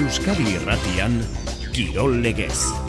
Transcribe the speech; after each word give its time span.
Euskadi 0.00 0.56
Irratian 0.56 1.20
Kirol 1.76 2.22
Legez. 2.24 2.79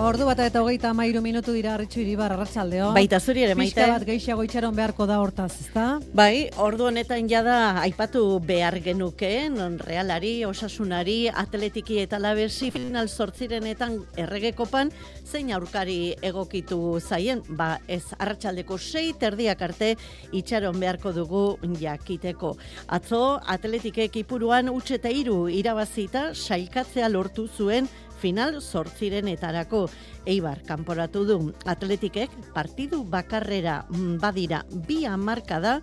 Ordu 0.00 0.24
bat 0.24 0.38
eta 0.40 0.62
hogeita 0.64 0.88
amairu 0.94 1.20
minutu 1.20 1.52
dira 1.52 1.74
harritxu 1.74 1.98
iribar 2.00 2.32
arratsaldeo. 2.32 2.86
Baita 2.96 3.18
zuri 3.20 3.42
ere, 3.44 3.52
maite. 3.58 3.74
Pixka 3.74 3.88
bat 3.92 4.06
gehiago 4.08 4.46
itxaron 4.46 4.72
beharko 4.72 5.04
da 5.06 5.18
hortaz, 5.20 5.50
ezta? 5.60 5.84
Bai, 6.16 6.48
ordu 6.56 6.86
honetan 6.88 7.28
jada 7.28 7.56
aipatu 7.82 8.22
behar 8.48 8.78
genuke, 8.80 9.50
non 9.52 9.76
realari, 9.78 10.32
osasunari, 10.48 11.18
atletiki 11.28 12.00
eta 12.00 12.18
labesi 12.18 12.70
final 12.72 13.12
sortzirenetan 13.12 13.98
erregekopan, 14.24 14.88
zein 15.28 15.52
aurkari 15.52 16.14
egokitu 16.24 16.96
zaien, 17.04 17.44
ba 17.50 17.74
ez 17.86 18.06
arratsaldeko 18.16 18.80
sei 18.80 19.12
terdiak 19.12 19.60
arte 19.68 19.94
itxaron 20.32 20.80
beharko 20.80 21.12
dugu 21.12 21.44
jakiteko. 21.76 22.56
Atzo, 22.88 23.24
atletike 23.44 24.08
ekipuruan 24.08 24.72
utxe 24.72 24.96
eta 24.96 25.12
iru 25.12 25.42
irabazita 25.52 26.30
sailkatzea 26.32 27.12
lortu 27.12 27.50
zuen 27.52 27.90
final 28.20 28.60
sortzirenetarako 28.60 29.86
Eibar 30.28 30.60
kanporatu 30.68 31.24
du 31.24 31.38
atletikek 31.64 32.30
partidu 32.54 33.02
bakarrera 33.08 33.84
mm, 33.88 34.20
badira 34.20 34.64
bi 34.86 35.04
hamarka 35.08 35.60
da 35.60 35.80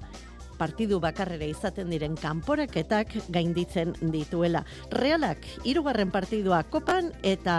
partidu 0.58 1.00
bakarrera 1.00 1.46
izaten 1.46 1.92
diren 1.94 2.16
kanporaketak 2.18 3.14
gainditzen 3.34 3.94
dituela. 4.14 4.64
Realak 4.92 5.46
hirugarren 5.64 6.12
partidua 6.12 6.64
kopan 6.66 7.12
eta 7.22 7.58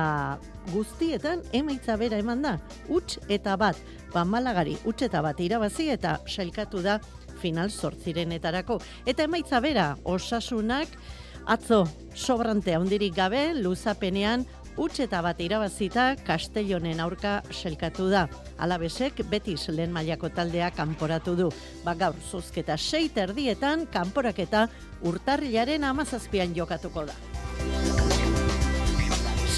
guztietan 0.73 1.45
emaitza 1.55 1.97
bera 2.01 2.19
eman 2.19 2.43
da. 2.43 2.57
Uts 2.89 3.21
eta 3.29 3.57
bat, 3.61 3.79
Pamalagari 4.13 4.79
uts 4.89 5.03
eta 5.05 5.23
bat 5.23 5.41
irabazi 5.41 5.91
eta 5.95 6.19
sailkatu 6.27 6.83
da 6.83 6.99
final 7.39 7.71
sortzirenetarako. 7.71 8.81
Eta 9.07 9.29
emaitza 9.29 9.61
bera, 9.63 9.93
osasunak 10.05 10.91
atzo 11.49 11.87
sobrante 12.15 12.75
handirik 12.75 13.15
gabe 13.17 13.55
luzapenean 13.57 14.45
Utxeta 14.79 15.19
bat 15.27 15.41
irabazita 15.43 16.13
Castellonen 16.27 17.01
aurka 17.03 17.41
selkatu 17.51 18.07
da. 18.13 18.29
Alabesek 18.63 19.25
betis 19.31 19.67
lehen 19.75 19.91
mailako 19.95 20.31
taldea 20.31 20.71
kanporatu 20.71 21.35
du. 21.39 21.49
Ba 21.85 21.97
gaur 21.99 22.15
zuzketa 22.31 22.79
sei 22.79 23.09
terdietan 23.11 23.89
kanporaketa 23.91 24.69
urtarrilaren 25.03 25.85
amazazpian 25.85 26.55
jokatuko 26.55 27.09
da. 27.11 28.18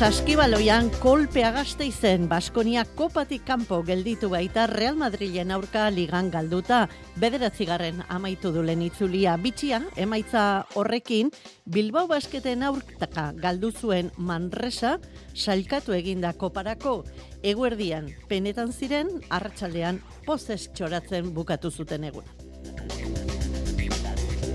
Saskibaloian 0.01 0.87
kolpea 1.03 1.51
gazte 1.53 1.85
izen 1.85 2.23
Baskonia 2.25 2.87
kopatik 2.97 3.43
kanpo 3.45 3.83
gelditu 3.85 4.31
baita 4.33 4.63
Real 4.71 4.97
Madrilen 4.97 5.53
aurka 5.53 5.83
ligan 5.93 6.31
galduta. 6.33 6.87
Bederatzigarren 7.21 8.01
amaitu 8.09 8.49
dulen 8.55 8.81
itzulia 8.81 9.37
bitxia, 9.37 9.83
emaitza 10.01 10.65
horrekin, 10.73 11.29
Bilbao 11.69 12.07
basketen 12.09 12.65
aurkaka 12.65 13.35
galdu 13.37 13.75
zuen 13.77 14.09
Manresa, 14.17 14.97
salkatu 15.37 15.93
eginda 15.93 16.33
koparako. 16.33 17.03
Eguerdian, 17.45 18.09
penetan 18.33 18.73
ziren, 18.73 19.19
arratsaldean 19.29 20.01
pozes 20.25 20.71
txoratzen 20.73 21.35
bukatu 21.37 21.69
zuten 21.69 22.09
egun. 22.09 23.20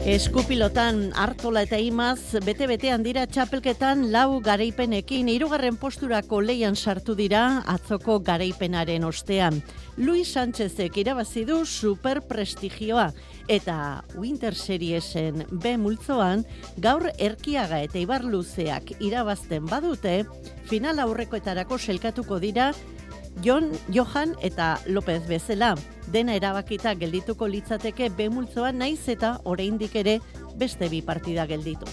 Eskupilotan 0.06 1.16
hartola 1.18 1.64
eta 1.66 1.80
imaz, 1.82 2.38
bete-betean 2.46 3.02
dira 3.02 3.24
txapelketan 3.26 4.04
lau 4.14 4.38
garaipenekin, 4.46 5.32
irugarren 5.34 5.80
posturako 5.82 6.44
leian 6.46 6.78
sartu 6.78 7.16
dira 7.18 7.64
atzoko 7.74 8.20
garaipenaren 8.22 9.08
ostean. 9.10 9.58
Luis 9.98 10.28
Sánchezek 10.30 11.00
irabazi 11.02 11.42
du 11.50 11.64
super 11.66 12.22
prestigioa 12.22 13.08
eta 13.50 14.04
Winter 14.14 14.54
Seriesen 14.54 15.42
B 15.50 15.74
multzoan 15.82 16.46
gaur 16.78 17.10
erkiaga 17.18 17.82
eta 17.82 17.98
ibar 17.98 18.30
luzeak 18.30 18.94
irabazten 19.00 19.66
badute, 19.66 20.20
final 20.70 21.02
aurrekoetarako 21.02 21.82
selkatuko 21.82 22.38
dira 22.38 22.76
Jon, 23.44 23.72
Johan 23.92 24.36
eta 24.42 24.80
López 24.88 25.28
bezala. 25.28 25.76
Dena 26.12 26.36
erabakita 26.36 26.94
geldituko 26.96 27.48
litzateke 27.48 28.10
bemultzoa 28.10 28.72
naiz 28.72 29.08
eta 29.10 29.40
oraindik 29.44 29.96
ere 29.96 30.20
beste 30.56 30.90
bi 30.90 31.02
partida 31.02 31.46
gelditu. 31.46 31.86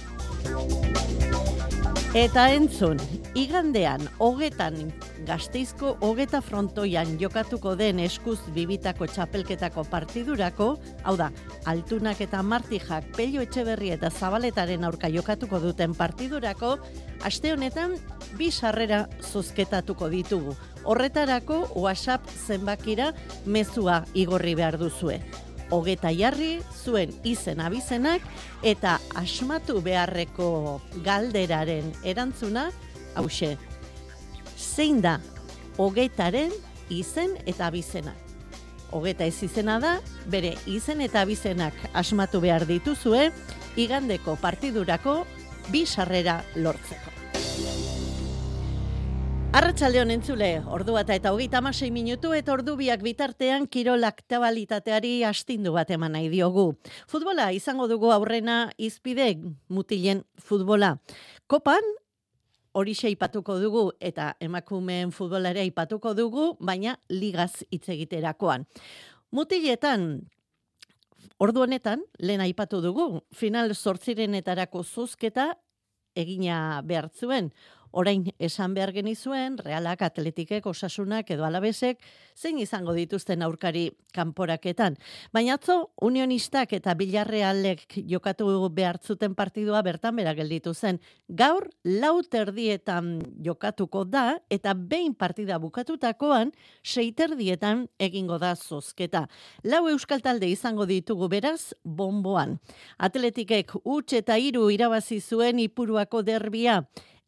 Eta 2.15 2.51
entzun, 2.53 2.99
igandean, 3.35 4.05
hogetan 4.19 4.93
gazteizko 5.27 5.97
hogeta 6.05 6.41
frontoian 6.43 7.15
jokatuko 7.21 7.75
den 7.79 8.01
eskuz 8.03 8.39
bibitako 8.55 9.07
txapelketako 9.11 9.85
partidurako, 9.91 10.69
hau 11.05 11.15
da, 11.19 11.31
altunak 11.71 12.21
eta 12.25 12.43
martijak 12.43 13.09
pelio 13.17 13.43
etxeberri 13.45 13.93
eta 13.95 14.11
zabaletaren 14.11 14.85
aurka 14.85 15.11
jokatuko 15.13 15.61
duten 15.63 15.95
partidurako, 15.99 16.77
aste 17.25 17.53
honetan, 17.53 17.97
bi 18.39 18.51
sarrera 18.51 19.07
zuzketatuko 19.23 20.11
ditugu. 20.13 20.57
Horretarako 20.85 21.63
WhatsApp 21.79 22.29
zenbakira 22.47 23.13
mezua 23.47 24.03
igorri 24.15 24.57
behar 24.59 24.79
duzue. 24.81 25.21
Hogeta 25.73 26.11
jarri, 26.13 26.59
zuen 26.85 27.15
izen 27.25 27.63
abizenak 27.65 28.25
eta 28.63 28.99
asmatu 29.17 29.81
beharreko 29.81 30.81
galderaren 31.05 31.95
erantzuna, 32.05 32.71
hause, 33.17 33.57
zein 34.73 35.01
da 35.05 35.19
hogetaren 35.77 36.53
izen 36.91 37.37
eta 37.47 37.69
abizenak. 37.69 38.17
Hogeta 38.93 39.25
ez 39.25 39.39
izena 39.45 39.79
da, 39.81 39.95
bere 40.29 40.53
izen 40.69 41.01
eta 41.01 41.23
abizenak 41.25 41.77
asmatu 41.97 42.43
behar 42.45 42.67
dituzue, 42.69 43.31
igandeko 43.81 44.37
partidurako 44.41 45.23
bi 45.73 45.87
sarrera 45.87 46.43
lortzeko. 46.57 47.13
Arratxaldeon 49.53 50.09
entzule, 50.15 50.63
ordu 50.73 50.95
bat 50.97 51.11
eta 51.13 51.33
hogeita 51.35 51.59
amasei 51.61 51.91
minutu 51.93 52.31
eta 52.33 52.55
ordu 52.55 52.73
biak 52.79 53.03
bitartean 53.05 53.67
kirolak 53.69 54.23
tabalitateari 54.25 55.19
astindu 55.29 55.75
bat 55.75 55.91
eman 55.93 56.17
nahi 56.17 56.31
diogu. 56.33 56.71
Futbola 57.05 57.51
izango 57.53 57.85
dugu 57.89 58.09
aurrena 58.15 58.71
izpide 58.81 59.35
mutilen 59.69 60.25
futbola. 60.41 60.95
Kopan, 61.53 61.85
hori 62.73 62.95
ipatuko 63.09 63.59
dugu 63.61 63.93
eta 64.01 64.37
emakumeen 64.41 65.13
futbolare 65.13 65.65
ipatuko 65.67 66.15
dugu, 66.15 66.57
baina 66.61 66.97
ligaz 67.09 67.65
hitz 67.71 67.89
egiterakoan. 67.89 68.67
Mutiletan, 69.31 70.23
ordu 71.39 71.63
honetan, 71.63 72.03
lehen 72.19 72.41
aipatu 72.41 72.81
dugu, 72.81 73.23
final 73.33 73.75
sortzirenetarako 73.75 74.83
zuzketa 74.85 75.55
egina 76.15 76.83
behartzuen 76.85 77.53
orain 77.93 78.25
esan 78.39 78.75
behar 78.75 78.93
genizuen, 78.93 79.59
realak, 79.61 80.03
atletikek, 80.03 80.67
osasunak 80.67 81.31
edo 81.31 81.45
alabesek, 81.45 82.01
zein 82.37 82.59
izango 82.59 82.95
dituzten 82.97 83.43
aurkari 83.45 83.91
kanporaketan. 84.17 84.97
Baina 85.33 85.57
atzo, 85.59 85.93
unionistak 86.03 86.73
eta 86.77 86.95
bilarrealek 86.99 87.85
jokatu 88.09 88.49
behartzuten 88.73 89.37
partidua 89.37 89.83
bertan 89.85 90.17
bera 90.17 90.35
gelditu 90.35 90.75
zen. 90.75 91.01
Gaur, 91.29 91.69
lau 91.85 92.23
terdietan 92.23 93.15
jokatuko 93.45 94.05
da, 94.05 94.39
eta 94.51 94.75
behin 94.75 95.15
partida 95.15 95.59
bukatutakoan, 95.63 96.53
seiterdietan 96.83 97.87
egingo 97.99 98.39
da 98.39 98.55
zozketa. 98.57 99.27
Lau 99.65 99.87
euskal 99.93 100.25
talde 100.25 100.49
izango 100.49 100.87
ditugu 100.89 101.29
beraz, 101.29 101.73
bomboan. 101.85 102.59
Atletikek 102.99 103.77
utx 103.85 104.21
eta 104.23 104.39
hiru 104.41 104.69
irabazi 104.73 105.21
zuen 105.21 105.61
ipuruako 105.63 106.23
derbia, 106.27 106.83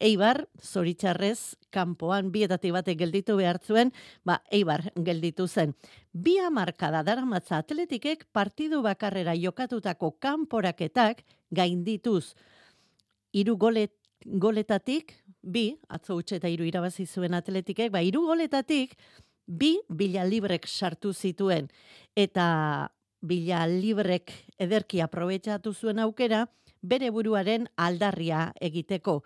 Eibar, 0.05 0.43
zoritxarrez, 0.61 1.57
kanpoan 1.73 2.29
bietatik 2.33 2.75
batek 2.77 2.99
gelditu 3.01 3.39
behar 3.39 3.57
zuen, 3.65 3.93
ba, 4.29 4.43
Eibar 4.53 4.83
gelditu 5.07 5.47
zen. 5.49 5.73
Bi 6.13 6.35
amarka 6.45 6.91
da 6.93 7.01
daramatza 7.07 7.63
atletikek 7.63 8.27
partidu 8.37 8.83
bakarrera 8.85 9.33
jokatutako 9.33 10.11
kanporaketak 10.21 11.23
gaindituz. 11.51 12.35
Iru 13.33 13.57
golet, 13.57 13.95
goletatik, 14.25 15.17
bi, 15.41 15.71
atzo 15.89 16.19
utxe 16.21 16.37
eta 16.37 16.53
iru 16.53 16.69
irabazi 16.69 17.07
zuen 17.07 17.33
atletikek, 17.41 17.89
ba, 17.95 18.05
iru 18.05 18.27
goletatik, 18.29 18.99
bi 19.47 19.79
bila 19.89 20.29
librek 20.29 20.69
sartu 20.69 21.15
zituen. 21.15 21.73
Eta 22.13 22.93
bila 23.25 23.65
librek 23.73 24.37
ederki 24.61 25.01
aprobetsatu 25.01 25.73
zuen 25.73 26.05
aukera, 26.05 26.45
bere 26.85 27.09
buruaren 27.09 27.71
aldarria 27.81 28.51
egiteko 28.61 29.23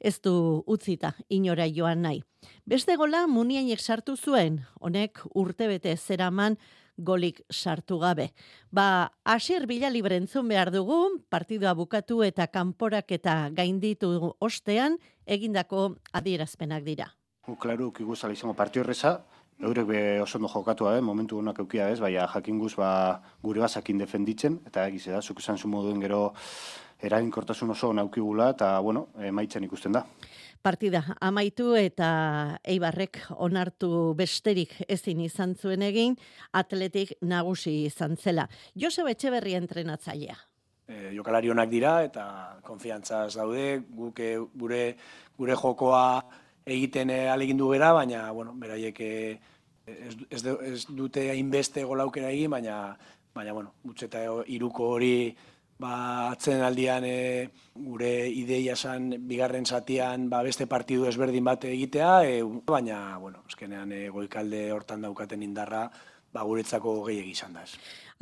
ez 0.00 0.20
du 0.20 0.62
utzita 0.66 1.14
inora 1.28 1.66
joan 1.66 2.02
nahi. 2.02 2.22
Beste 2.64 2.96
gola 2.96 3.26
muniainek 3.26 3.80
sartu 3.80 4.16
zuen, 4.16 4.60
honek 4.80 5.22
urtebete 5.34 5.96
zeraman 5.96 6.58
golik 6.96 7.42
sartu 7.50 7.98
gabe. 8.00 8.30
Ba, 8.70 9.12
asier 9.24 9.66
bila 9.66 9.90
librentzun 9.90 10.48
behar 10.48 10.70
dugu, 10.72 11.20
partidua 11.28 11.74
bukatu 11.74 12.22
eta 12.24 12.46
kanporak 12.46 13.12
eta 13.12 13.50
gainditu 13.52 14.34
ostean, 14.40 14.98
egindako 15.26 15.96
adierazpenak 16.12 16.84
dira. 16.84 17.12
Claro, 17.60 17.92
que 17.92 18.02
gusta 18.02 18.28
le 18.28 18.54
partio 18.54 18.82
reza, 18.82 19.24
Eurek 19.58 19.86
be 19.86 20.20
oso 20.20 20.36
ondo 20.36 20.48
jokatu 20.48 20.90
eh? 20.90 21.00
momentu 21.00 21.38
honak 21.38 21.58
eukia 21.58 21.88
ez, 21.88 22.00
baina 22.00 22.26
jakinguz 22.28 22.74
ba, 22.76 23.22
gure 23.42 23.60
bazakin 23.60 23.98
defenditzen, 23.98 24.60
eta 24.66 24.84
egize 24.86 25.12
da, 25.14 25.22
zuk 25.22 25.40
esan 25.40 25.56
zu 25.56 25.68
moduen 25.68 26.00
gero 26.00 26.34
eraginkortasun 27.02 27.70
oso 27.70 27.92
naukigula, 27.92 28.50
eta 28.54 28.78
bueno, 28.80 29.08
emaitzen 29.20 29.64
ikusten 29.64 29.96
da. 29.96 30.04
Partida 30.62 31.02
amaitu 31.22 31.74
eta 31.78 32.58
Eibarrek 32.64 33.20
onartu 33.44 34.14
besterik 34.18 34.72
ezin 34.88 35.20
izan 35.22 35.54
zuen 35.54 35.82
egin, 35.86 36.16
atletik 36.52 37.12
nagusi 37.22 37.84
izan 37.86 38.16
zela. 38.16 38.48
Joseba 38.74 39.12
Etxeberri 39.14 39.54
entrenatzailea. 39.54 40.36
E, 40.86 41.12
jokalari 41.14 41.50
onak 41.50 41.70
dira 41.70 41.92
eta 42.06 42.24
konfiantzaz 42.66 43.34
daude, 43.36 43.82
guk 43.90 44.20
eh, 44.22 44.36
gure, 44.38 44.82
gure 45.38 45.54
jokoa 45.58 46.02
egiten 46.66 47.10
eh, 47.10 47.26
alegindu 47.30 47.68
bera, 47.70 47.92
baina, 47.92 48.30
bueno, 48.32 48.54
beraiek 48.58 49.00
ez, 49.00 50.14
ez, 50.30 50.42
ez 50.46 50.80
dute 50.88 51.28
hainbeste 51.30 51.84
golaukera 51.84 52.30
egin, 52.30 52.50
baina, 52.54 52.96
baina, 53.34 53.52
bueno, 53.52 53.74
eta 54.02 54.22
iruko 54.46 54.94
hori 54.96 55.34
ba, 55.78 56.30
atzen 56.30 56.62
aldian 56.64 57.04
e, 57.04 57.50
gure 57.74 58.10
ideia 58.28 58.76
san 58.76 59.10
bigarren 59.28 59.66
zatian 59.66 60.28
ba, 60.30 60.42
beste 60.46 60.66
partidu 60.66 61.06
ezberdin 61.10 61.44
bat 61.44 61.64
egitea, 61.68 62.12
e, 62.24 62.42
baina, 62.42 63.18
bueno, 63.18 63.44
eskenean 63.48 63.92
e, 63.92 64.08
goikalde 64.08 64.70
hortan 64.72 65.04
daukaten 65.04 65.42
indarra, 65.42 65.86
ba, 66.32 66.44
guretzako 66.44 66.98
gehiagi 67.06 67.32
izan 67.36 67.56
da. 67.56 67.64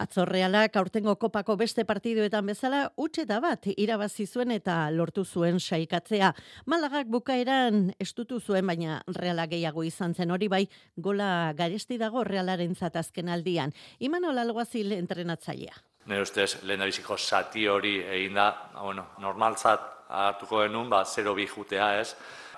Atzorrealak 0.03 0.75
aurtengo 0.81 1.15
kopako 1.23 1.55
beste 1.57 1.85
partiduetan 1.87 2.47
bezala 2.51 2.81
utxeta 2.99 3.39
bat 3.43 3.69
irabazi 3.77 4.27
zuen 4.27 4.51
eta 4.51 4.91
lortu 4.91 5.23
zuen 5.25 5.61
saikatzea. 5.61 6.33
Malagak 6.67 7.07
bukaeran 7.15 7.93
estutu 8.03 8.41
zuen 8.41 8.67
baina 8.67 9.01
reala 9.21 9.47
gehiago 9.47 9.87
izan 9.87 10.15
zen 10.15 10.35
hori 10.35 10.51
bai 10.51 10.65
gola 10.97 11.55
garesti 11.55 11.99
dago 11.99 12.25
realaren 12.27 12.75
zatazken 12.75 13.31
aldian. 13.31 13.75
Imanol 14.01 14.43
Alguazil 14.43 14.99
entrenatzailea. 14.99 15.94
Nire 16.07 16.21
ustez, 16.21 16.59
lehen 16.69 16.83
da 16.83 16.87
biziko 16.89 17.17
sati 17.17 17.67
hori 17.69 17.95
egin 18.03 18.35
da, 18.37 18.51
bueno, 18.77 19.07
normaltzat 19.25 19.87
hartuko 20.09 20.61
genuen, 20.61 20.91
ba, 20.93 21.05
zero 21.05 21.33
bi 21.35 21.47
jutea 21.49 21.95
ez. 22.01 22.11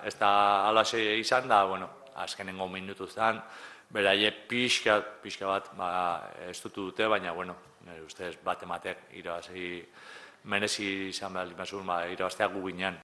Ez 0.03 0.15
da 0.19 0.31
alaxe 0.67 0.99
izan 1.19 1.47
da, 1.47 1.63
bueno, 1.65 1.87
azkenengo 2.15 2.67
minutu 2.67 3.07
zen, 3.07 3.39
beraie 3.93 4.31
pixka, 4.49 4.99
pixka 5.23 5.47
bat 5.47 5.71
ba, 5.77 5.89
ez 6.49 6.59
dute, 6.75 7.07
baina, 7.07 7.31
bueno, 7.33 7.55
nire 7.85 8.03
ustez, 8.03 8.35
bat 8.43 8.63
ematek 8.63 9.07
irabazi, 9.15 9.83
menezi 10.43 11.09
izan 11.09 11.33
behar 11.33 11.47
limazun, 11.47 11.85
ba, 11.87 12.03
irabazteak 12.11 12.51
gu 12.51 12.67
ginean. 12.67 12.99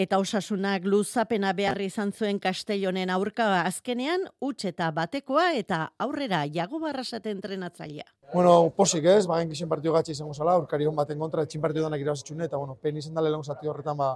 Eta 0.00 0.16
osasunak 0.16 0.86
luzapena 0.88 1.50
beharri 1.52 1.90
izan 1.90 2.08
zuen 2.16 2.38
Kastellonen 2.40 3.10
aurka 3.12 3.48
azkenean, 3.68 4.22
utx 4.40 4.70
eta 4.70 4.86
batekoa 4.96 5.50
eta 5.58 5.80
aurrera 6.00 6.38
jago 6.54 6.78
barrasate 6.80 7.28
entrenatzailea. 7.34 8.06
Bueno, 8.32 8.54
posik 8.78 9.04
ez, 9.04 9.26
bagen 9.28 9.50
gizien 9.50 9.68
partio 9.68 9.92
gatxe 9.92 10.14
izango 10.14 10.32
zala, 10.32 10.54
aurkari 10.56 10.88
hon 10.88 10.96
baten 10.96 11.20
kontra, 11.20 11.44
etxin 11.44 11.60
partio 11.60 11.84
danak 11.84 12.00
irabazitxune, 12.00 12.48
eta 12.48 12.56
bueno, 12.56 12.78
pen 12.80 12.96
izan 12.96 13.20
dale 13.20 13.34
zati 13.42 13.68
horretan 13.68 13.98
ba, 13.98 14.14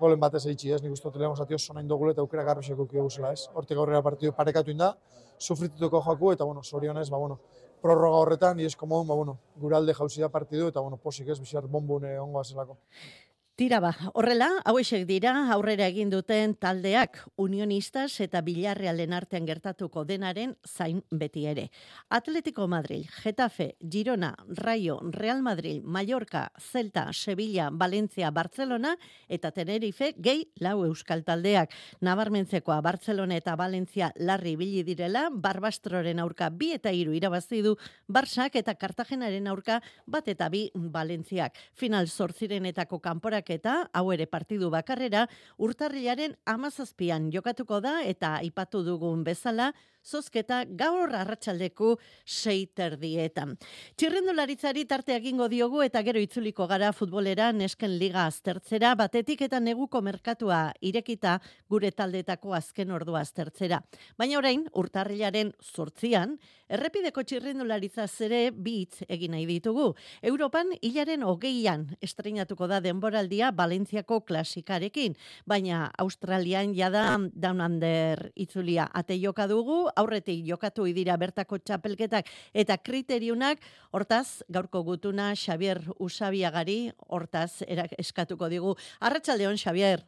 golen 0.00 0.20
batez 0.20 0.46
eitzi 0.46 0.72
ez, 0.72 0.80
nik 0.82 0.96
uste 0.96 1.10
dut 1.10 1.20
lehenko 1.20 1.36
zati 1.36 1.54
oso 1.54 1.74
nahi 1.74 1.84
dugule 1.84 2.16
eta 2.16 2.24
aukera 2.24 2.44
garbeseko 2.48 2.86
kio 2.86 3.02
guzela 3.02 3.34
ez. 3.36 3.44
Hortik 3.52 3.76
aurrera 3.76 4.00
partidu 4.02 4.32
parekatu 4.32 4.72
inda, 4.72 4.94
sufritutuko 5.38 6.00
joaku 6.00 6.32
eta 6.32 6.48
bueno, 6.48 6.62
sorionez, 6.62 7.10
ba, 7.10 7.18
bueno, 7.18 7.40
prorroga 7.82 8.24
horretan, 8.24 8.60
ies 8.60 8.74
komodun, 8.74 9.06
ba, 9.12 9.14
bueno, 9.14 9.38
guralde 9.60 9.92
jauzi 9.92 10.24
da 10.24 10.32
partidu 10.32 10.72
eta 10.72 10.80
bueno, 10.80 10.96
posik 10.96 11.28
ez, 11.28 11.40
bizar 11.40 11.68
bombune 11.68 12.18
ongoa 12.20 12.44
zelako. 12.44 12.78
Tira 13.56 13.78
ba, 13.80 13.94
horrela, 14.12 14.50
hauesek 14.68 15.06
dira, 15.08 15.30
aurrera 15.54 15.86
egin 15.88 16.10
duten 16.12 16.52
taldeak 16.60 17.14
unionistas 17.40 18.20
eta 18.20 18.42
bilarrealen 18.44 19.14
artean 19.16 19.46
gertatuko 19.48 20.02
denaren 20.04 20.50
zain 20.68 20.98
beti 21.08 21.46
ere. 21.48 21.64
Atletico 22.12 22.66
Madrid, 22.68 23.06
Getafe, 23.22 23.70
Girona, 23.80 24.34
Rayo, 24.58 24.98
Real 25.08 25.40
Madrid, 25.40 25.80
Mallorca, 25.82 26.50
Celta, 26.60 27.06
Sevilla, 27.14 27.70
Valencia, 27.72 28.30
Barcelona 28.30 28.92
eta 29.26 29.52
Tenerife 29.56 30.10
gehi 30.20 30.50
lau 30.60 30.84
euskal 30.84 31.24
taldeak. 31.24 31.72
Nabarmentzekoa 32.04 32.82
Barcelona 32.84 33.40
eta 33.40 33.56
Valencia 33.56 34.12
larri 34.16 34.52
bili 34.60 34.84
direla, 34.84 35.30
Barbastroren 35.32 36.20
aurka 36.20 36.50
bi 36.50 36.74
eta 36.76 36.92
hiru 36.92 37.16
irabazi 37.16 37.62
du 37.64 37.78
Barsak 38.06 38.60
eta 38.60 38.76
Cartagenaren 38.76 39.48
aurka 39.48 39.80
bat 40.04 40.28
eta 40.28 40.50
bi 40.52 40.66
Valentziak. 40.74 41.56
Final 41.72 42.12
zortzirenetako 42.12 43.00
kanporak 43.00 43.45
eta 43.50 43.88
hau 43.92 44.10
ere 44.12 44.26
partidu 44.26 44.70
bakarrera 44.70 45.26
urtarrilaren 45.58 46.36
amazazpian 46.44 47.30
jokatuko 47.32 47.80
da 47.80 48.02
eta 48.04 48.40
ipatu 48.42 48.82
dugun 48.84 49.24
bezala 49.24 49.72
zozketa 50.06 50.62
gaur 50.78 51.10
arratsaldeku 51.14 51.96
seiter 52.24 52.96
dietan. 53.00 53.56
Txirrendularitzari 53.98 54.86
tarte 54.86 55.16
egingo 55.16 55.48
diogu 55.50 55.82
eta 55.82 56.02
gero 56.06 56.22
itzuliko 56.22 56.68
gara 56.70 56.92
futbolera 56.94 57.50
nesken 57.52 57.98
liga 57.98 58.26
aztertzera 58.30 58.94
batetik 58.94 59.42
eta 59.48 59.60
neguko 59.60 60.00
merkatua 60.02 60.70
irekita 60.80 61.40
gure 61.68 61.90
taldetako 61.90 62.54
azken 62.54 62.94
ordua 62.94 63.24
aztertzera. 63.26 63.82
Baina 64.18 64.38
orain, 64.38 64.66
urtarrilaren 64.78 65.52
sortzian, 65.60 66.36
errepideko 66.68 67.22
txirrendularitza 67.22 68.06
zere 68.06 68.50
bitz 68.50 69.02
egin 69.08 69.34
nahi 69.34 69.46
ditugu. 69.48 69.92
Europan 70.22 70.72
hilaren 70.82 71.22
hogeian 71.26 71.86
estrenatuko 72.02 72.66
da 72.70 72.80
denboraldia 72.84 73.52
Valentziako 73.56 74.20
klasikarekin, 74.26 75.16
baina 75.46 75.90
Australian 75.98 76.74
jada 76.74 77.06
Down 77.34 77.60
Under 77.60 78.30
itzulia 78.34 78.88
ate 78.92 79.18
joka 79.20 79.46
dugu, 79.50 79.86
aurretik 79.96 80.44
jokatu 80.46 80.86
idira 80.86 81.16
bertako 81.16 81.58
txapelketak 81.58 82.28
eta 82.54 82.76
kriteriunak, 82.78 83.62
hortaz, 83.92 84.42
gaurko 84.48 84.82
gutuna 84.84 85.32
Xavier 85.34 85.82
Usabiagari, 85.98 86.92
hortaz, 87.08 87.62
eskatuko 87.98 88.50
digu. 88.52 88.76
Arratxaldeon, 89.00 89.56
Xavier. 89.56 90.04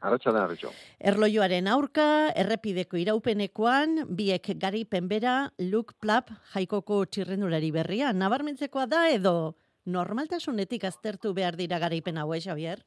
Arratxaldeon, 0.00 0.44
arratxo. 0.46 0.70
Erloioaren 1.12 1.66
aurka, 1.68 2.04
errepideko 2.42 2.96
iraupenekoan, 2.96 4.06
biek 4.16 4.54
gari 4.60 4.86
penbera, 4.88 5.52
Luke 5.60 5.98
Plap, 6.00 6.30
jaikoko 6.54 7.02
txirrendulari 7.04 7.68
berria, 7.74 8.14
nabarmentzekoa 8.16 8.86
da 8.88 9.08
edo 9.12 9.34
normaltasunetik 9.84 10.86
aztertu 10.88 11.34
behar 11.36 11.56
dira 11.60 11.78
garaipen 11.82 12.16
hau, 12.16 12.32
eh, 12.34 12.40
Xavier? 12.40 12.80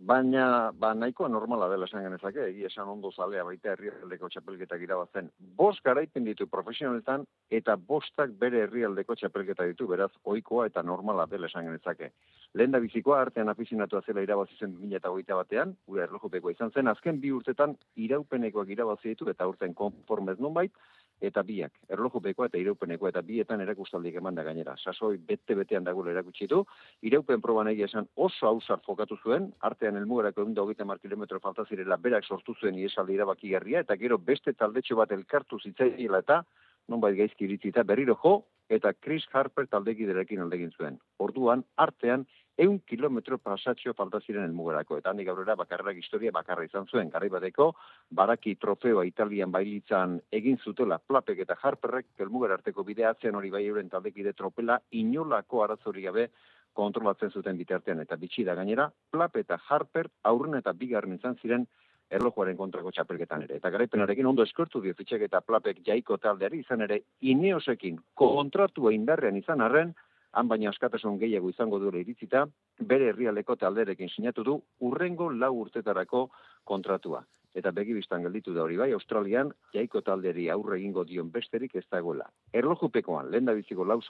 Baina, 0.00 0.72
ba, 0.72 0.94
nahikoa 0.96 1.28
normala 1.28 1.66
dela 1.68 1.84
esan 1.84 2.06
genezake, 2.06 2.46
egia 2.48 2.70
esan 2.70 2.88
ondo 2.88 3.10
zalea 3.12 3.42
baita 3.44 3.74
herrialdeko 3.74 4.30
txapelketak 4.32 4.80
irabazen. 4.86 5.26
Bost 5.58 5.82
garaipen 5.84 6.24
ditu 6.24 6.46
profesionaletan 6.48 7.26
eta 7.58 7.74
bostak 7.90 8.32
bere 8.40 8.62
herrialdeko 8.64 9.14
txapelketa 9.20 9.66
ditu, 9.68 9.90
beraz, 9.90 10.08
ohikoa 10.24 10.70
eta 10.70 10.82
normala 10.82 11.26
dela 11.28 11.50
esan 11.52 11.68
genezake. 11.68 12.08
Lehen 12.56 12.72
da 12.72 12.80
bizikoa, 12.80 13.20
artean 13.26 13.52
afizinatu 13.52 14.00
zela 14.00 14.24
irabazi 14.24 14.56
zen 14.56 14.72
2008 14.78 15.36
batean, 15.42 15.76
gure 15.86 16.06
erlojupeko 16.08 16.54
izan 16.56 16.72
zen, 16.72 16.88
azken 16.88 17.20
bi 17.20 17.34
urtetan 17.36 17.76
iraupenekoak 18.08 18.72
irabazi 18.72 19.12
ditu 19.12 19.28
eta 19.28 19.52
urten 19.52 19.76
konformez 19.76 20.38
nonbait, 20.40 20.72
eta 21.20 21.42
biak, 21.46 21.72
erlojupekoa 21.92 22.48
eta 22.48 22.58
iraupenekoa 22.60 23.10
eta 23.12 23.22
bietan 23.24 23.60
erakustaldik 23.60 24.16
eman 24.20 24.34
da 24.34 24.44
gainera. 24.46 24.76
Sasoi 24.80 25.18
bete-betean 25.18 25.84
dagoela 25.84 26.14
erakutsi 26.14 26.48
du, 26.48 26.62
iraupen 27.02 27.42
proban 27.44 27.68
egia 27.72 27.88
esan 27.90 28.08
oso 28.16 28.48
hausar 28.48 28.80
fokatu 28.86 29.18
zuen, 29.22 29.50
artean 29.60 30.00
elmugarako 30.00 30.46
egun 30.46 30.54
da 30.54 30.64
hogeita 30.64 30.88
mar 30.88 30.98
kilometro 30.98 31.40
falta 31.40 31.66
zirela 31.68 31.96
berak 31.96 32.24
sortu 32.24 32.54
zuen 32.60 32.78
iesaldi 32.78 33.18
irabaki 33.18 33.52
garria, 33.52 33.84
eta 33.84 33.96
gero 34.00 34.18
beste 34.18 34.52
taldetxo 34.52 34.96
bat 34.96 35.12
elkartu 35.12 35.60
zitzaiela 35.60 36.24
eta 36.24 36.42
nonbait 36.88 37.16
gaizki 37.16 37.44
iritzita 37.46 37.84
berriro 37.86 38.16
jo, 38.22 38.40
eta 38.70 38.92
Chris 38.94 39.26
Harper 39.32 39.66
taldekiderekin 39.66 40.40
aldegin 40.44 40.72
zuen. 40.76 40.98
Orduan, 41.18 41.64
artean, 41.76 42.26
eun 42.58 42.80
kilometro 42.86 43.38
pasatxo 43.38 43.94
falta 43.94 44.20
ziren 44.20 44.44
elmugerako. 44.44 44.98
Eta 44.98 45.10
handik 45.10 45.28
aurrera 45.28 45.56
bakarrak 45.56 45.96
historia 45.96 46.32
bakarra 46.32 46.64
izan 46.64 46.86
zuen. 46.86 47.10
Garri 47.10 47.28
bateko, 47.28 47.72
baraki 48.10 48.54
trofeoa 48.56 49.04
italian 49.08 49.50
bailitzan 49.50 50.20
egin 50.30 50.58
zutela 50.58 50.98
plapek 50.98 51.44
eta 51.46 51.56
harperrek, 51.62 52.06
elmuger 52.18 52.52
arteko 52.52 52.84
bideatzen 52.84 53.34
hori 53.34 53.50
bai 53.50 53.66
euren 53.66 53.88
taldekide 53.88 54.32
tropela 54.32 54.80
inolako 54.90 55.64
arazori 55.64 56.02
gabe 56.02 56.30
kontrolatzen 56.72 57.30
zuten 57.30 57.56
bitartean 57.58 58.00
eta 58.00 58.16
bitxi 58.16 58.44
da 58.44 58.54
gainera, 58.54 58.90
plap 59.10 59.36
eta 59.36 59.58
harper 59.68 60.08
aurren 60.30 60.58
eta 60.60 60.72
bigarren 60.72 61.16
izan 61.16 61.36
ziren 61.42 61.66
erlojuaren 62.10 62.56
kontrako 62.58 62.90
txapelketan 62.94 63.46
ere. 63.46 63.58
Eta 63.60 63.70
garaipenarekin 63.70 64.26
ondo 64.26 64.42
eskortu 64.46 64.82
dio 64.82 64.94
fitxek 64.98 65.26
eta 65.28 65.40
plapek 65.46 65.82
jaiko 65.86 66.18
taldeari 66.18 66.62
izan 66.64 66.82
ere 66.86 67.00
ineosekin 67.32 68.00
kontratua 68.18 68.92
indarrean 68.94 69.38
izan 69.38 69.62
arren, 69.66 69.94
han 70.32 70.48
baina 70.48 70.70
askatasun 70.70 71.18
gehiago 71.18 71.50
izango 71.50 71.78
duela 71.82 71.98
iritzita, 71.98 72.46
bere 72.92 73.10
herrialeko 73.10 73.56
talderekin 73.56 74.08
sinatu 74.08 74.44
du 74.44 74.56
urrengo 74.86 75.30
lau 75.30 75.52
urtetarako 75.64 76.28
kontratua. 76.64 77.24
Eta 77.54 77.72
begi 77.74 77.96
biztan 77.96 78.22
gelditu 78.22 78.52
da 78.54 78.62
hori 78.62 78.76
bai, 78.78 78.92
Australian 78.94 79.50
jaiko 79.74 80.04
talderi 80.06 80.46
aurre 80.54 80.76
egingo 80.78 81.02
dion 81.04 81.32
besterik 81.34 81.74
ez 81.74 81.84
dagoela. 81.90 82.28
Erlojupekoan, 82.54 83.30
lehen 83.30 83.48
da 83.48 83.54
biziko 83.58 83.84
lau 83.84 84.00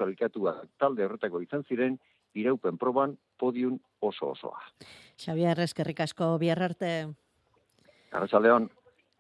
talde 0.78 1.04
horretako 1.04 1.40
izan 1.40 1.64
ziren, 1.64 1.98
iraupen 2.34 2.76
proban 2.76 3.16
podium 3.38 3.78
oso 4.00 4.32
osoa. 4.32 4.60
Xabier, 5.16 5.58
eskerrik 5.60 6.00
asko, 6.00 6.36
biarrarte. 6.38 7.14
Arratxaldeon. 8.12 8.68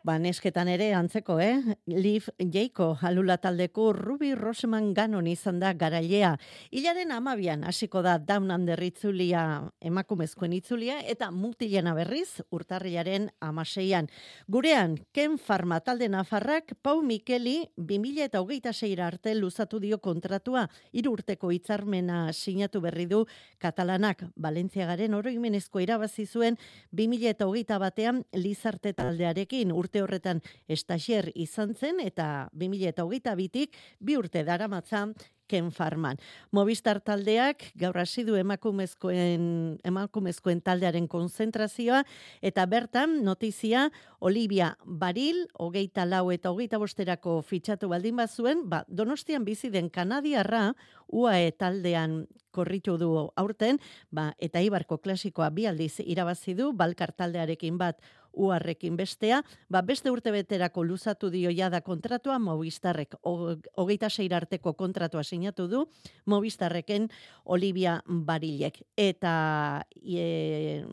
Ba, 0.00 0.14
nesketan 0.16 0.64
ere 0.72 0.86
antzeko, 0.96 1.34
eh? 1.44 1.74
Liv 1.92 2.30
Jeiko, 2.40 2.94
alula 3.04 3.34
taldeko 3.36 3.90
Ruby 3.92 4.30
Roseman 4.32 4.94
ganon 4.96 5.26
izan 5.28 5.58
da 5.60 5.74
garailea. 5.76 6.30
Ilaren 6.72 7.10
amabian, 7.12 7.66
hasiko 7.68 8.00
da 8.00 8.14
Down 8.16 8.48
Under 8.54 8.80
itzulia, 8.80 9.42
emakumezkoen 9.84 10.54
itzulia, 10.56 11.02
eta 11.04 11.28
mutilena 11.30 11.92
berriz, 11.92 12.40
urtarriaren 12.48 13.26
amaseian. 13.44 14.08
Gurean, 14.48 14.94
Ken 15.12 15.36
Farma 15.36 15.82
talde 15.84 16.08
nafarrak, 16.08 16.72
Pau 16.80 17.02
Mikeli, 17.04 17.68
2000 17.76 18.24
eta 18.30 18.40
hogeita 18.40 18.72
seira 18.72 19.04
arte 19.06 19.36
luzatu 19.36 19.82
dio 19.84 20.00
kontratua, 20.00 20.64
hiru 20.96 21.12
urteko 21.18 21.52
hitzarmena 21.52 22.22
sinatu 22.32 22.80
berri 22.80 23.04
du 23.04 23.26
katalanak, 23.60 24.24
Valentziagaren 24.40 25.12
oroimenezko 25.20 25.84
irabazi 25.84 26.24
zuen 26.24 26.56
2000 26.96 27.36
eta 27.36 27.52
hogeita 27.52 27.76
batean 27.76 28.24
Lizarte 28.32 28.96
taldearekin, 28.96 29.76
urte 29.90 30.02
horretan 30.04 30.40
estaxier 30.70 31.32
izan 31.34 31.74
zen 31.74 31.98
eta 32.00 32.48
2008 32.54 33.34
bitik 33.36 33.76
bi 33.98 34.16
urte 34.16 34.44
daramatzan 34.46 35.14
Ken 35.50 35.72
Farman. 35.74 36.20
Movistar 36.54 37.00
taldeak 37.02 37.72
gaur 37.74 37.98
hasi 37.98 38.22
du 38.22 38.36
emakumezkoen 38.38 39.80
emakumezkoen 39.82 40.60
taldearen 40.62 41.08
konzentrazioa 41.10 42.04
eta 42.40 42.66
bertan 42.70 43.24
notizia 43.26 43.88
Olivia 44.20 44.76
Baril, 44.84 45.48
hogeita 45.58 46.06
lau 46.06 46.30
eta 46.30 46.52
hogeita 46.54 46.78
bosterako 46.78 47.40
fitxatu 47.42 47.90
baldin 47.90 48.14
bazuen, 48.22 48.68
ba, 48.70 48.84
donostian 48.86 49.44
bizi 49.44 49.72
den 49.74 49.90
Kanadiarra 49.90 50.76
UAE 51.10 51.50
taldean 51.58 52.28
korritu 52.54 52.96
du 52.98 53.10
aurten, 53.38 53.78
ba, 54.10 54.30
eta 54.38 54.62
Ibarko 54.62 55.00
klasikoa 55.02 55.50
bi 55.50 55.66
aldiz 55.66 55.98
irabazi 56.04 56.54
du, 56.54 56.70
Balkar 56.72 57.10
taldearekin 57.10 57.78
bat 57.78 57.98
uarrekin 58.32 58.96
bestea, 58.96 59.42
ba 59.68 59.82
beste 59.82 60.10
urte 60.10 60.30
beterako 60.30 60.84
luzatu 60.84 61.30
dio 61.30 61.50
jada 61.50 61.80
kontratua 61.80 62.38
Movistarrek 62.38 63.16
hogeita 63.22 64.10
seira 64.10 64.36
arteko 64.36 64.74
kontratua 64.74 65.24
sinatu 65.24 65.68
du 65.68 65.84
Movistarreken 66.26 67.08
Olivia 67.44 68.00
Barilek. 68.06 68.82
Eta 68.96 69.84
e, 69.96 70.84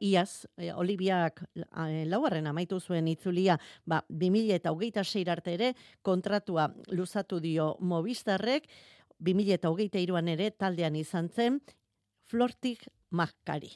iaz 0.00 0.46
e, 0.56 0.72
Oliviak 0.72 1.42
e, 1.54 2.04
laugarren 2.06 2.46
amaitu 2.46 2.80
zuen 2.80 3.08
itzulia 3.08 3.58
ba 3.86 4.04
2000 4.08 4.54
eta 4.54 4.72
hogeita 4.72 5.02
arte 5.30 5.54
ere 5.54 5.74
kontratua 6.02 6.74
luzatu 6.88 7.40
dio 7.40 7.76
Movistarrek. 7.80 8.68
2000 9.20 9.52
eta 9.54 9.68
hogeita 9.68 9.98
iruan 9.98 10.28
ere 10.28 10.50
taldean 10.50 10.96
izan 10.96 11.28
zen 11.28 11.60
Flortik 12.24 12.86
Makari. 13.10 13.74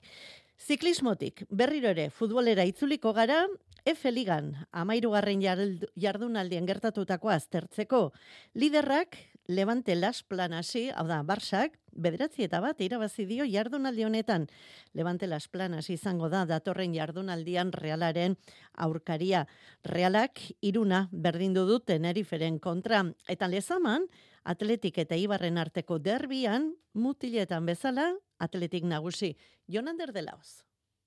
Ziklismotik, 0.61 1.45
berriro 1.51 1.91
ere, 1.91 2.09
futbolera 2.11 2.65
itzuliko 2.65 3.13
gara, 3.13 3.45
F 3.85 4.09
ligan, 4.09 4.55
amairugarren 4.73 5.43
jardunaldien 5.45 6.65
gertatutako 6.65 7.29
aztertzeko. 7.29 8.13
Liderrak, 8.55 9.19
Levante 9.47 9.95
Las 9.95 10.23
Planasi, 10.23 10.89
hau 10.89 11.05
da, 11.07 11.19
Barsak, 11.23 11.77
bederatzi 11.93 12.47
eta 12.47 12.63
bat 12.65 12.81
irabazi 12.81 13.27
dio 13.29 13.45
jardunaldi 13.45 14.07
honetan. 14.07 14.47
Levante 14.95 15.27
Las 15.29 15.49
Planasi 15.49 15.99
izango 15.99 16.31
da 16.33 16.47
datorren 16.49 16.95
jardunaldian 16.97 17.73
realaren 17.77 18.39
aurkaria. 18.73 19.45
Realak 19.85 20.41
iruna 20.63 21.11
berdindu 21.13 21.67
du 21.69 21.79
Teneriferen 21.81 22.59
kontra. 22.59 23.05
Eta 23.29 23.49
lezaman, 23.53 24.09
atletik 24.45 24.97
eta 25.05 25.17
ibarren 25.21 25.61
arteko 25.61 25.99
derbian, 25.99 26.73
mutiletan 26.95 27.67
bezala, 27.67 28.15
atletik 28.39 28.85
nagusi. 28.85 29.37
Jonander 29.67 30.13
de 30.13 30.23
Laos. 30.23 30.65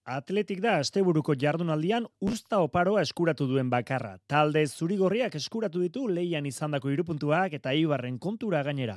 Atletik 0.08 0.62
da 0.64 0.78
asteburuko 0.80 1.34
jardunaldian 1.36 2.06
usta 2.24 2.62
oparoa 2.64 3.02
eskuratu 3.04 3.44
duen 3.50 3.68
bakarra. 3.68 4.14
Talde 4.32 4.62
zurigorriak 4.66 5.34
eskuratu 5.36 5.82
ditu 5.84 6.06
leian 6.08 6.46
izandako 6.48 6.94
irupuntuak 6.94 7.58
eta 7.58 7.74
ibarren 7.76 8.16
kontura 8.18 8.62
gainera. 8.64 8.96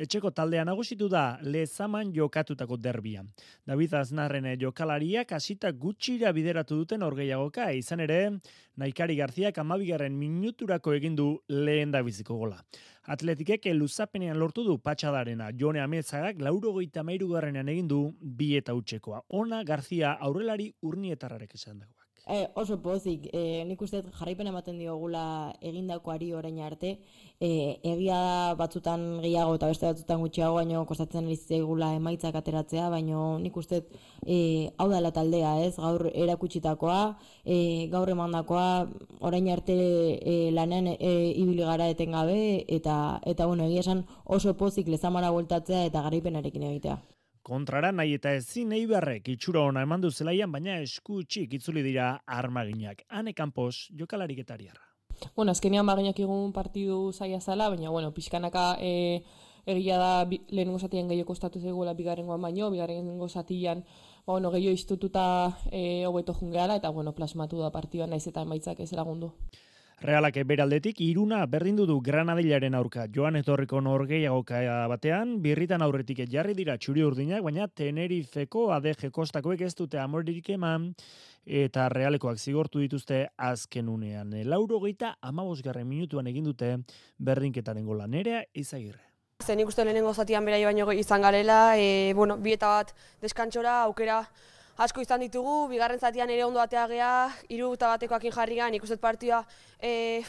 Etxeko 0.00 0.30
taldea 0.32 0.64
nagusitu 0.64 1.10
da 1.12 1.26
lezaman 1.42 2.14
jokatutako 2.16 2.78
derbia. 2.80 3.26
David 3.68 3.98
Aznarren 4.00 4.48
jokalariak 4.58 5.36
hasita 5.36 5.74
gutxira 5.76 6.32
bideratu 6.32 6.80
duten 6.80 7.04
orgeiagoka, 7.04 7.68
izan 7.76 8.00
ere, 8.00 8.22
Naikari 8.76 9.14
Garziak 9.16 9.58
amabigarren 9.58 10.16
minuturako 10.16 10.92
egindu 10.96 11.30
lehen 11.48 11.92
da 11.92 12.02
biziko 12.04 12.36
gola. 12.36 12.62
Atletikek 13.06 13.68
luzapenean 13.74 14.38
lortu 14.38 14.64
du 14.66 14.78
patxadarena. 14.82 15.52
Jone 15.60 15.78
Amezagak 15.78 16.40
lauro 16.42 16.72
goita 16.74 17.04
mairu 17.06 17.28
garrenean 17.34 17.68
egin 17.68 17.86
du 17.92 18.00
bi 18.40 18.56
eta 18.58 18.74
utxekoa. 18.74 19.22
Ona 19.42 19.62
Garzia 19.64 20.16
aurrelari 20.28 20.72
urnietarrarek 20.82 21.54
esan 21.54 21.78
dago. 21.84 22.05
E, 22.26 22.48
oso 22.58 22.80
pozik, 22.82 23.28
e, 23.30 23.62
nik 23.68 23.82
uste 23.86 24.00
jarraipen 24.18 24.48
ematen 24.50 24.80
diogula 24.80 25.52
egindakoari 25.62 26.32
orain 26.34 26.58
arte, 26.58 26.96
e, 27.38 27.50
egia 27.86 28.16
da 28.18 28.56
batzutan 28.58 29.04
gehiago 29.22 29.54
eta 29.54 29.68
beste 29.70 29.86
batzutan 29.86 30.24
gutxiago, 30.24 30.56
baino 30.58 30.82
kostatzen 30.90 31.30
egula 31.30 31.92
emaitzak 31.94 32.34
ateratzea, 32.34 32.88
baino 32.90 33.38
nik 33.38 33.56
uste 33.62 33.84
e, 34.26 34.38
hau 34.76 34.88
dela 34.90 35.14
taldea, 35.14 35.54
ez, 35.68 35.76
gaur 35.78 36.08
erakutsitakoa, 36.12 37.00
e, 37.44 37.86
gaur 37.94 38.10
emandakoa, 38.10 38.68
orain 39.20 39.46
arte 39.54 39.76
e, 40.18 40.38
lanen 40.50 40.96
e, 40.98 41.12
ibili 41.30 41.62
gara 41.62 41.86
etengabe, 41.94 42.40
eta, 42.66 43.20
eta 43.22 43.46
bueno, 43.46 43.70
egia 43.70 43.86
esan 43.86 44.02
oso 44.24 44.56
pozik 44.58 44.90
lezamara 44.90 45.30
voltatzea 45.30 45.86
eta 45.86 46.02
garaipenarekin 46.08 46.72
egitea. 46.74 47.04
Kontrara 47.46 47.92
nahi 47.94 48.16
eta 48.16 48.32
ezin 48.34 48.72
eibarrek 48.74 49.28
itxura 49.30 49.60
ona 49.68 49.84
eman 49.86 50.02
du 50.02 50.08
zelaian, 50.10 50.50
baina 50.50 50.80
esku 50.82 51.20
txik 51.22 51.52
itzuli 51.60 51.84
dira 51.84 52.08
armaginak. 52.26 53.04
Hane 53.06 53.34
kanpos, 53.38 53.86
jokalarik 54.00 54.40
etariarra. 54.42 54.82
Bueno, 55.36 55.52
azkenean 55.52 55.86
baginak 55.86 56.18
egun 56.24 56.50
partidu 56.56 57.12
zaila 57.12 57.38
zala, 57.40 57.68
baina, 57.70 57.92
bueno, 57.94 58.10
pixkanaka 58.16 58.64
e, 58.82 59.22
egia 59.64 60.00
da 60.02 60.10
bi, 60.26 60.40
lehenengo 60.50 60.80
zatian 60.82 61.06
gehiago 61.12 61.28
kostatu 61.30 61.62
zegoela 61.62 61.94
bigarrengoan 61.94 62.42
baino, 62.42 62.72
bigarrengo 62.74 63.28
zatian, 63.28 63.84
ba, 64.26 64.32
bueno, 64.32 64.50
gehiago 64.56 64.74
iztututa 64.80 65.28
e, 65.70 66.02
hobeto 66.10 66.34
jungeala, 66.34 66.80
eta, 66.82 66.90
bueno, 66.90 67.14
plasmatu 67.14 67.62
da 67.62 67.70
partidua 67.70 68.10
naiz 68.10 68.26
eta 68.26 68.42
emaitzak 68.42 68.82
ez 68.82 68.90
lagundu. 68.98 69.30
Realak 69.96 70.36
beraldetik 70.44 70.98
iruna 71.00 71.38
berdindu 71.48 71.86
du 71.88 72.02
Granadillaren 72.04 72.74
aurka. 72.76 73.06
Joan 73.08 73.38
etorriko 73.38 73.80
norgeiagoka 73.80 74.58
batean, 74.92 75.38
birritan 75.40 75.80
aurretik 75.80 76.18
jarri 76.28 76.52
dira 76.52 76.74
txuri 76.76 77.00
urdinak, 77.00 77.40
baina 77.40 77.64
Tenerifeko 77.66 78.66
ADG 78.76 79.08
kostakoek 79.10 79.62
ez 79.64 79.72
dute 79.74 79.98
amoririk 79.98 80.50
eman, 80.52 80.90
eta 81.46 81.88
realekoak 81.88 82.36
zigortu 82.36 82.82
dituzte 82.84 83.22
azken 83.38 83.88
unean. 83.88 84.34
Lauro 84.44 84.82
geita 84.84 85.14
amabosgarren 85.22 85.88
minutuan 85.88 86.26
egin 86.26 86.44
dute 86.44 86.74
berdinketaren 87.16 87.86
gola. 87.86 88.06
Nerea 88.06 88.42
izagirre. 88.52 89.00
Zen 89.46 89.64
ikusten 89.64 89.88
lehenengo 89.88 90.12
zatian 90.12 90.44
berai 90.44 90.60
baino 90.64 90.92
izan 90.92 91.24
garela, 91.24 91.78
e, 91.78 92.12
bueno, 92.12 92.36
bi 92.36 92.52
eta 92.52 92.68
bat 92.68 92.92
deskantxora, 93.24 93.80
aukera 93.88 94.26
asko 94.76 95.00
izan 95.00 95.22
ditugu, 95.24 95.66
bigarren 95.70 96.00
zatian 96.00 96.30
ere 96.30 96.44
ondo 96.44 96.60
atea 96.60 96.86
geha, 96.90 97.14
iru 97.48 97.72
eta 97.74 97.88
batekoakin 97.94 98.34
jarri 98.34 98.58
gehan, 98.60 98.76
ikustet 98.76 99.00
partida 99.00 99.42
e, 99.80 100.22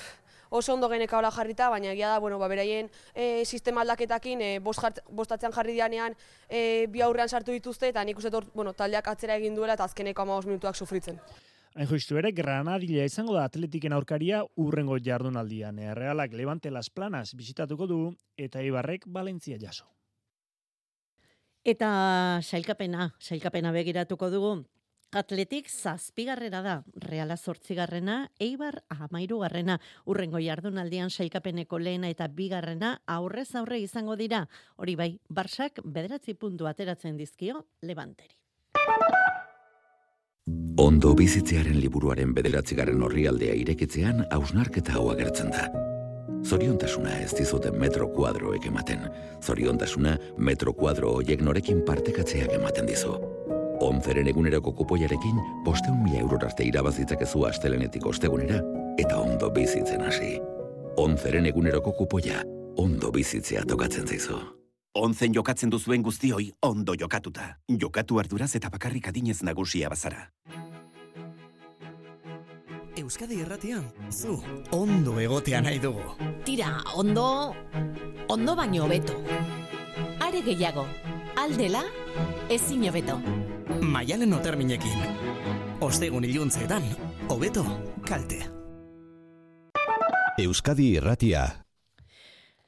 oso 0.49 0.73
ondo 0.73 0.89
geneka 0.89 1.17
hola 1.17 1.31
jarrita, 1.31 1.69
baina 1.69 1.91
egia 1.91 2.13
da, 2.13 2.19
bueno, 2.23 2.39
ba, 2.39 2.47
beraien 2.47 2.89
e, 3.13 3.43
sistema 3.45 3.83
aldaketakin 3.83 4.41
e, 4.41 4.51
bost 4.63 5.03
bostatzean 5.09 5.55
jarri 5.55 5.75
dianean 5.75 6.15
e, 6.47 6.87
bi 6.91 7.03
aurrean 7.03 7.29
sartu 7.29 7.51
dituzte, 7.51 7.91
eta 7.91 8.03
nik 8.07 8.17
uste 8.17 8.31
bueno, 8.53 8.73
taldeak 8.73 9.07
atzera 9.07 9.35
egin 9.35 9.55
duela 9.55 9.75
eta 9.75 9.87
azkeneko 9.87 10.23
ama 10.23 10.39
minutuak 10.45 10.75
sufritzen. 10.75 11.19
Hain 11.77 11.85
joiztu 11.85 12.17
ere, 12.17 12.31
Granadilla 12.33 13.03
izango 13.05 13.35
da 13.35 13.43
atletiken 13.45 13.93
aurkaria 13.93 14.39
urrengo 14.55 14.97
jardunaldian. 14.97 15.77
Realak 15.93 16.33
Levante 16.33 16.71
Las 16.71 16.89
Planas 16.89 17.35
bisitatuko 17.35 17.85
du 17.85 17.99
eta 18.35 18.63
Ibarrek 18.65 19.05
Valentzia 19.05 19.59
jaso. 19.61 19.85
Eta 21.67 22.39
sailkapena, 22.47 23.09
sailkapena 23.19 23.73
begiratuko 23.75 24.29
dugu. 24.31 24.51
Atletik 25.11 25.67
zazpigarrera 25.67 26.61
da, 26.63 26.75
reala 27.03 27.35
zortzigarrena, 27.35 28.29
eibar 28.39 28.77
amairugarrena, 28.87 29.75
urrengo 30.05 30.39
jardunaldian 30.39 31.11
sailkapeneko 31.11 31.79
lehena 31.79 32.07
eta 32.11 32.27
bigarrena 32.27 32.93
aurrez 33.05 33.49
aurre 33.55 33.81
izango 33.83 34.15
dira. 34.15 34.45
Hori 34.77 34.95
bai, 34.95 35.09
barsak 35.27 35.81
bederatzi 35.83 36.35
puntu 36.35 36.67
ateratzen 36.71 37.19
dizkio, 37.19 37.65
levanteri. 37.81 38.35
Ondo 40.79 41.13
bizitzearen 41.19 41.81
liburuaren 41.83 42.31
bederatzigarren 42.35 43.03
horri 43.03 43.27
aldea 43.27 43.59
irekitzean 43.59 44.23
hausnarketa 44.31 44.95
hau 44.95 45.09
agertzen 45.11 45.51
da. 45.51 45.86
Zoriontasuna 46.47 47.17
ez 47.19 47.33
dizuten 47.35 47.75
metro 47.75 48.07
kuadroek 48.07 48.65
ematen. 48.69 49.01
Zoriontasuna 49.43 50.13
metro 50.37 50.71
kuadro 50.73 51.11
hoiek 51.17 51.41
norekin 51.43 51.81
partekatzeak 51.83 52.53
ematen 52.55 52.87
dizu. 52.87 53.17
Onzeren 53.83 54.29
eguneroko 54.31 54.71
kupoiarekin, 54.79 55.41
posteun 55.65 55.99
mila 56.05 56.21
eurorarte 56.23 56.63
irabazitzakezu 56.65 57.43
astelenetik 57.49 58.05
ostegunera, 58.07 58.61
eta 58.97 59.19
ondo 59.19 59.49
bizitzen 59.51 60.05
hasi. 60.07 60.37
Onzeren 60.97 61.45
eguneroko 61.51 61.91
kupoia, 61.99 62.39
ondo 62.79 63.11
bizitzea 63.11 63.65
tokatzen 63.67 64.07
zaizu. 64.07 64.39
Onzen 64.97 65.35
jokatzen 65.35 65.69
duzuen 65.69 66.01
guztioi, 66.01 66.47
ondo 66.63 66.95
jokatuta. 66.97 67.57
Jokatu 67.69 68.23
arduraz 68.23 68.55
eta 68.55 68.71
bakarrik 68.73 69.11
adinez 69.11 69.43
nagusia 69.43 69.91
bazara. 69.93 70.29
Euskadi 73.07 73.37
Irratian, 73.39 73.85
zu 74.11 74.33
ondo 74.75 75.13
egotea 75.23 75.61
nahi 75.63 75.77
dugu. 75.79 76.01
Tira, 76.43 76.73
ondo... 76.99 77.55
Ondo 78.27 78.55
baino 78.59 78.81
hobeto. 78.83 79.15
Are 80.19 80.41
gehiago, 80.43 80.83
aldela, 81.39 81.85
ezin 82.51 82.83
hobeto. 82.89 83.15
Maialen 83.79 84.35
oterminekin. 84.35 85.07
Ostegun 85.79 86.27
iluntzeetan, 86.27 86.83
hobeto, 87.29 87.63
kalte. 88.03 88.41
Euskadi 90.43 90.89
Irratia. 90.99 91.45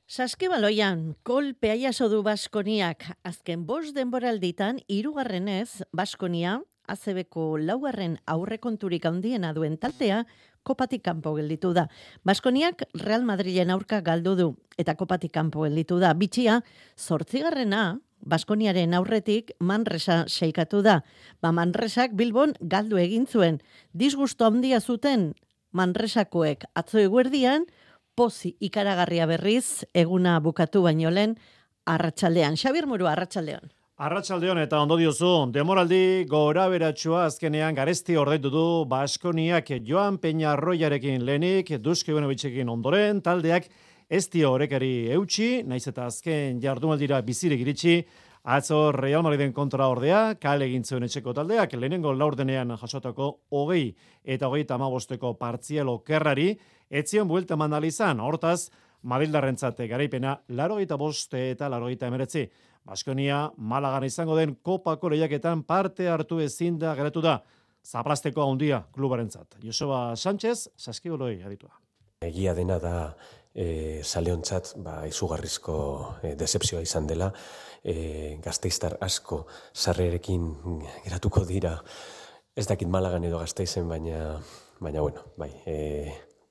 Saskibaloian, 0.08 1.17
kolpea 1.27 1.75
jaso 1.84 2.08
du 2.08 2.24
Baskoniak. 2.24 3.10
Azken 3.27 3.67
bost 3.67 3.91
denboralditan, 3.91 4.79
irugarrenez, 4.88 5.84
Baskonia, 5.91 6.62
azebeko 6.89 7.58
laugarren 7.62 8.17
aurrekonturik 8.25 9.05
handiena 9.05 9.53
duen 9.53 9.77
taltea, 9.77 10.24
kopatik 10.63 11.03
kanpo 11.05 11.36
gelditu 11.38 11.72
da. 11.74 11.88
Baskoniak 12.25 12.84
Real 12.98 13.24
Madrilen 13.24 13.72
aurka 13.72 14.01
galdu 14.01 14.36
du, 14.36 14.51
eta 14.77 14.96
kopatik 15.00 15.34
kanpo 15.34 15.63
gelditu 15.67 16.00
da. 16.01 16.13
Bitxia, 16.13 16.62
zortzigarrena, 16.98 18.00
Baskoniaren 18.19 18.93
aurretik 18.93 19.53
Manresa 19.60 20.25
seikatu 20.27 20.81
da. 20.84 21.00
Ba 21.41 21.53
Manresak 21.55 22.12
Bilbon 22.19 22.53
galdu 22.60 23.00
egin 23.00 23.25
zuen. 23.27 23.62
Disgusto 23.93 24.46
handia 24.46 24.81
zuten 24.81 25.34
Manresakoek 25.72 26.65
atzo 26.75 27.00
eguerdian, 27.00 27.65
pozi 28.15 28.55
ikaragarria 28.60 29.27
berriz, 29.29 29.86
eguna 29.93 30.39
bukatu 30.43 30.81
baino 30.84 31.12
lehen, 31.13 31.38
arratsaldean. 31.86 32.58
Xabir 32.60 32.88
Muru, 32.89 33.08
arratsaldean. 33.08 33.72
Arratsaldeon 34.00 34.62
eta 34.62 34.77
ondo 34.79 34.96
diozu, 34.96 35.29
demoraldi 35.51 36.24
gora 36.32 36.70
beratxua 36.72 37.25
azkenean 37.27 37.75
garesti 37.75 38.15
ordeitu 38.15 38.48
du 38.53 38.62
Baskoniak 38.88 39.74
Joan 39.84 40.15
Peñarroiarekin 40.24 41.25
lehenik, 41.27 41.74
Duske 41.84 42.15
Benovitzekin 42.15 42.72
ondoren, 42.72 43.20
taldeak 43.20 43.68
ez 44.08 44.22
dio 44.32 44.53
horrekari 44.53 45.10
eutxi, 45.18 45.50
naiz 45.68 45.84
eta 45.91 46.06
azken 46.08 46.62
jardumaldira 46.63 47.20
bizirik 47.27 47.60
iritsi, 47.65 47.98
Atzo 48.48 48.94
Real 48.96 49.25
Madriden 49.27 49.51
kontra 49.51 49.89
ordea, 49.91 50.38
kale 50.39 50.70
egin 50.72 50.88
zuen 50.88 51.03
etxeko 51.03 51.36
taldeak, 51.36 51.75
lehenengo 51.75 52.15
laurdenean 52.15 52.72
jasotako 52.79 53.34
hogei 53.51 53.89
eta 54.24 54.48
hogei 54.48 54.63
tamabosteko 54.63 55.34
partzielo 55.36 56.00
kerrari, 56.08 56.53
etzion 56.89 57.27
buelta 57.27 57.60
mandalizan, 57.60 58.24
hortaz, 58.24 58.70
Madildarrentzate 59.01 59.88
garaipena, 59.88 60.34
laro 60.50 60.77
boste 60.98 61.51
eta 61.51 61.70
laro 61.70 61.89
emeretzi. 61.89 62.50
Baskonia, 62.86 63.52
Malagan 63.58 64.06
izango 64.08 64.36
den 64.38 64.56
kopako 64.64 65.10
lehiaketan 65.14 65.64
parte 65.64 66.08
hartu 66.10 66.40
ezin 66.40 66.80
da 66.80 66.96
geratu 66.96 67.22
da. 67.22 67.40
Zaplasteko 67.86 68.44
handia 68.44 68.84
klubarentzat. 68.94 69.56
Joseba 69.64 70.16
Sánchez, 70.16 70.70
saskiboloi 70.78 71.42
aditua. 71.44 71.72
Egia 72.22 72.54
dena 72.54 72.80
da 72.80 72.96
e, 73.54 74.02
saleontzat 74.04 74.74
ba, 74.84 75.02
izugarrizko 75.08 75.76
e, 76.24 76.34
decepzioa 76.40 76.82
izan 76.84 77.08
dela, 77.08 77.30
e, 77.84 78.38
gazteiztar 78.44 78.98
asko 79.02 79.46
sarrerekin 79.74 80.50
geratuko 81.06 81.46
dira, 81.48 81.78
ez 82.56 82.68
dakit 82.68 82.92
malagan 82.92 83.24
edo 83.24 83.40
gazteizen, 83.40 83.88
baina, 83.90 84.36
baina 84.84 85.06
bueno, 85.06 85.24
bai, 85.38 85.52
e, 85.66 85.78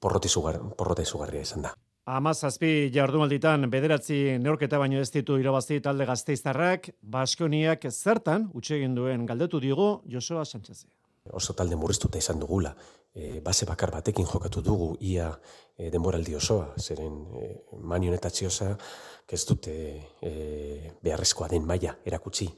porroti 0.01 0.29
zugar, 0.29 0.61
porrota 0.79 1.05
izugarria 1.05 1.45
izan 1.45 1.69
da. 1.69 1.75
Amaz 2.09 2.39
azpi 2.47 2.89
jardumalditan 2.89 3.67
bederatzi 3.69 4.39
neorketa 4.41 4.79
baino 4.81 4.97
ez 5.03 5.11
ditu 5.13 5.35
irabazi 5.37 5.77
talde 5.85 6.07
gazteiztarrak, 6.09 6.87
Baskoniak 7.03 7.85
zertan, 7.91 8.47
utxegin 8.57 8.95
duen 8.97 9.27
galdetu 9.29 9.61
digu 9.61 9.89
Josua 10.09 10.47
Sánchez. 10.49 10.87
Oso 11.37 11.53
talde 11.53 11.77
murriztuta 11.77 12.17
izan 12.17 12.41
dugula, 12.41 12.73
e, 13.13 13.43
base 13.45 13.69
bakar 13.69 13.93
batekin 13.93 14.25
jokatu 14.25 14.63
dugu 14.65 14.95
ia 15.05 15.29
e, 15.77 15.91
denboraldi 15.93 16.39
osoa, 16.39 16.71
zeren 16.81 17.21
e, 17.37 17.51
mani 17.93 18.09
honetatxiosa, 18.09 18.71
ez 19.29 19.45
dute 19.45 19.77
e, 20.25 20.33
beharrezkoa 21.05 21.53
den 21.53 21.69
maila 21.69 21.99
erakutsi. 22.09 22.49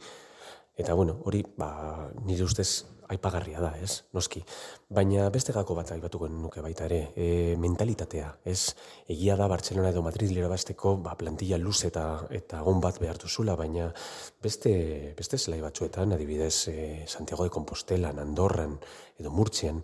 Eta 0.81 0.95
bueno, 0.97 1.19
hori, 1.29 1.43
ba, 1.61 2.09
nire 2.25 2.47
ustez 2.47 2.87
aipagarria 3.11 3.61
da, 3.61 3.73
ez? 3.83 4.05
Noski. 4.17 4.41
Baina 4.97 5.27
beste 5.35 5.53
gako 5.53 5.75
bat 5.77 5.91
aipatuko 5.93 6.29
nuke 6.31 6.63
baita 6.65 6.87
ere, 6.87 7.01
e, 7.19 7.27
mentalitatea, 7.61 8.31
ez? 8.49 8.73
Egia 9.11 9.37
da 9.37 9.49
Barcelona 9.51 9.91
edo 9.91 10.03
Madrid 10.07 10.33
lera 10.33 10.49
basteko, 10.49 10.95
ba, 11.05 11.17
plantilla 11.21 11.59
luz 11.59 11.83
eta 11.91 12.05
eta 12.41 12.63
on 12.71 12.81
bat 12.81 13.01
behartu 13.03 13.29
zula, 13.29 13.59
baina 13.61 13.91
beste, 14.43 14.73
beste 15.19 15.39
zelai 15.39 15.61
batzuetan, 15.67 16.17
adibidez, 16.17 16.55
e, 16.73 17.05
Santiago 17.07 17.45
de 17.45 17.53
Compostela, 17.59 18.15
Andorran 18.17 18.79
edo 19.19 19.35
Murtzian, 19.35 19.83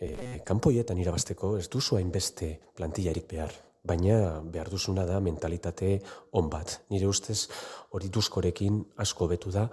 e, 0.00 0.40
kanpoietan 0.44 0.98
irabasteko 0.98 1.56
ez 1.58 1.68
duzu 1.70 1.96
hainbeste 1.96 2.58
plantillarik 2.76 3.30
behar, 3.30 3.54
baina 3.82 4.40
behar 4.44 4.70
duzuna 4.70 5.04
da 5.06 5.20
mentalitate 5.20 5.98
on 6.32 6.48
bat. 6.50 6.80
Nire 6.90 7.08
ustez 7.10 7.48
hori 7.90 8.08
duzkorekin 8.08 8.80
asko 9.02 9.28
betu 9.28 9.50
da, 9.50 9.68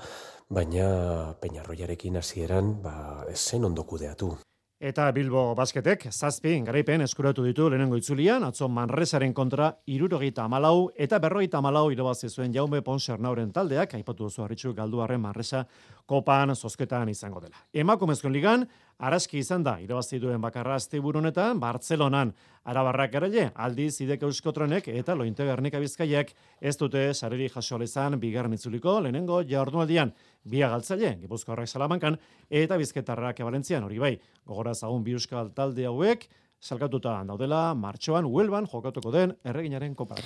baina 0.49 1.33
peñarroiarekin 1.41 2.17
hasieran 2.17 2.79
ba, 2.83 3.25
zen 3.35 3.65
ondo 3.65 3.83
kudeatu. 3.83 4.35
Eta 4.79 5.09
Bilbo 5.11 5.41
basketek, 5.59 6.05
zazpi, 6.07 6.53
garaipen 6.63 7.01
eskuratu 7.03 7.43
ditu 7.43 7.65
lehenengo 7.67 7.97
itzulian, 7.99 8.45
atzo 8.47 8.69
Manresaren 8.71 9.33
kontra 9.35 9.73
irurogeita 9.91 10.45
amalau, 10.47 10.87
eta 10.95 11.19
berrogeita 11.19 11.59
amalau 11.59 11.89
irabazi 11.91 12.29
zuen 12.29 12.53
jaume 12.55 12.79
Ponsernauren 12.81 13.51
taldeak, 13.51 13.97
aipatu 13.97 14.29
duzu 14.29 14.45
harritxu 14.45 14.71
galduaren 14.77 15.19
Manresa 15.19 15.65
kopan 16.09 16.55
zozketan 16.55 17.09
izango 17.11 17.41
dela. 17.43 17.59
Emakumezkoen 17.73 18.33
ligan, 18.33 18.63
araski 18.97 19.37
izan 19.39 19.63
da, 19.63 19.75
irabazi 19.83 20.17
duen 20.19 20.41
bakarra 20.41 20.79
azte 20.79 20.97
honetan, 20.99 21.59
Bartzelonan, 21.61 22.33
arabarrak 22.65 23.11
garaile, 23.13 23.51
aldiz 23.55 24.01
idek 24.01 24.23
euskotronek 24.25 24.87
eta 24.87 25.15
lointe 25.15 25.45
garnik 25.45 25.77
abizkaiak 25.77 26.33
ez 26.61 26.75
dute 26.77 27.13
sareri 27.13 27.49
jasoalizan 27.49 28.19
bigarren 28.19 28.53
itzuliko, 28.53 28.99
lehenengo 28.99 29.43
jardunaldian, 29.43 30.13
bia 30.43 30.69
galtzaile, 30.69 31.15
Gipuzko 31.21 31.53
horrek 31.53 31.69
salamankan, 31.69 32.17
eta 32.49 32.77
bizketarrak 32.77 33.39
ebalentzian, 33.39 33.83
hori 33.83 33.99
bai, 33.99 34.13
gogora 34.45 34.73
zagun 34.73 35.03
bi 35.03 35.13
euskal 35.13 35.53
talde 35.53 35.85
hauek, 35.85 36.25
salkatuta 36.59 37.15
daudela, 37.27 37.73
martxoan, 37.75 38.27
huelban, 38.27 38.67
jokatuko 38.67 39.11
den, 39.11 39.33
erreginaren 39.47 39.95
kopa. 39.95 40.19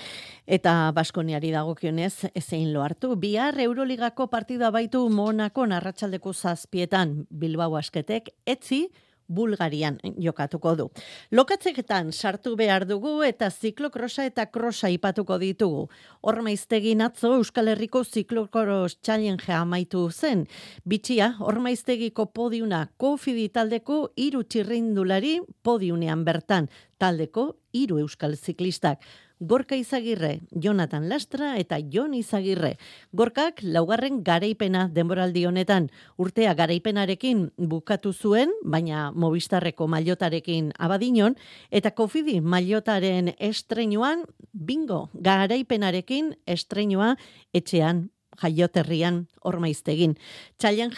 Eta 0.47 0.91
Baskoniari 0.95 1.51
dagokionez, 1.53 2.29
ezein 2.33 2.73
lo 2.73 2.81
hartu, 2.83 3.15
bihar 3.15 3.59
Euroligako 3.61 4.27
partida 4.27 4.71
baitu 4.73 5.07
Monako 5.09 5.67
narratxaldeko 5.69 6.33
zazpietan, 6.33 7.25
Bilbao 7.29 7.77
asketek, 7.77 8.33
etzi, 8.45 8.87
Bulgarian 9.35 9.97
jokatuko 10.21 10.75
du. 10.77 10.87
Lokatzeketan 11.31 12.11
sartu 12.11 12.55
behar 12.59 12.85
dugu 12.87 13.15
eta 13.27 13.49
ziklokrosa 13.49 14.25
eta 14.29 14.45
krosa 14.45 14.89
ipatuko 14.93 15.39
ditugu. 15.41 15.87
Hormaiztegin 16.21 17.01
atzo 17.01 17.33
Euskal 17.39 17.73
Herriko 17.73 18.03
ziklokros 18.03 18.97
challenge 19.01 19.51
amaitu 19.53 20.09
zen. 20.11 20.47
Bitxia, 20.87 21.33
hormaiztegiko 21.39 22.27
podiuna 22.33 22.87
kofidi 22.97 23.49
taldeko 23.49 23.99
iru 24.15 24.43
txirrindulari 24.43 25.39
podiunean 25.63 26.25
bertan. 26.25 26.69
Taldeko 27.03 27.57
iru 27.75 27.97
Euskal 27.99 28.37
ziklistak. 28.39 29.01
Gorka 29.43 29.75
Izagirre, 29.75 30.39
Jonathan 30.55 31.09
Lastra 31.09 31.57
eta 31.59 31.75
Jon 31.91 32.13
Izagirre. 32.15 32.77
Gorkak 33.11 33.59
laugarren 33.59 34.21
garaipena 34.23 34.85
denboraldi 34.87 35.43
honetan 35.49 35.89
urtea 36.15 36.53
garaipenarekin 36.55 37.49
bukatu 37.57 38.13
zuen, 38.13 38.53
baina 38.63 39.09
Movistarreko 39.11 39.89
mailotarekin 39.91 40.71
abadinon 40.79 41.35
eta 41.71 41.91
Kofidi 41.91 42.39
mailotaren 42.39 43.33
estreinuan 43.37 44.23
bingo 44.53 45.09
garaipenarekin 45.13 46.37
estrenua 46.47 47.17
etxean 47.51 48.05
jaioterrian 48.39 49.25
ormaiztegin. 49.43 50.15
Txailan 50.55 50.95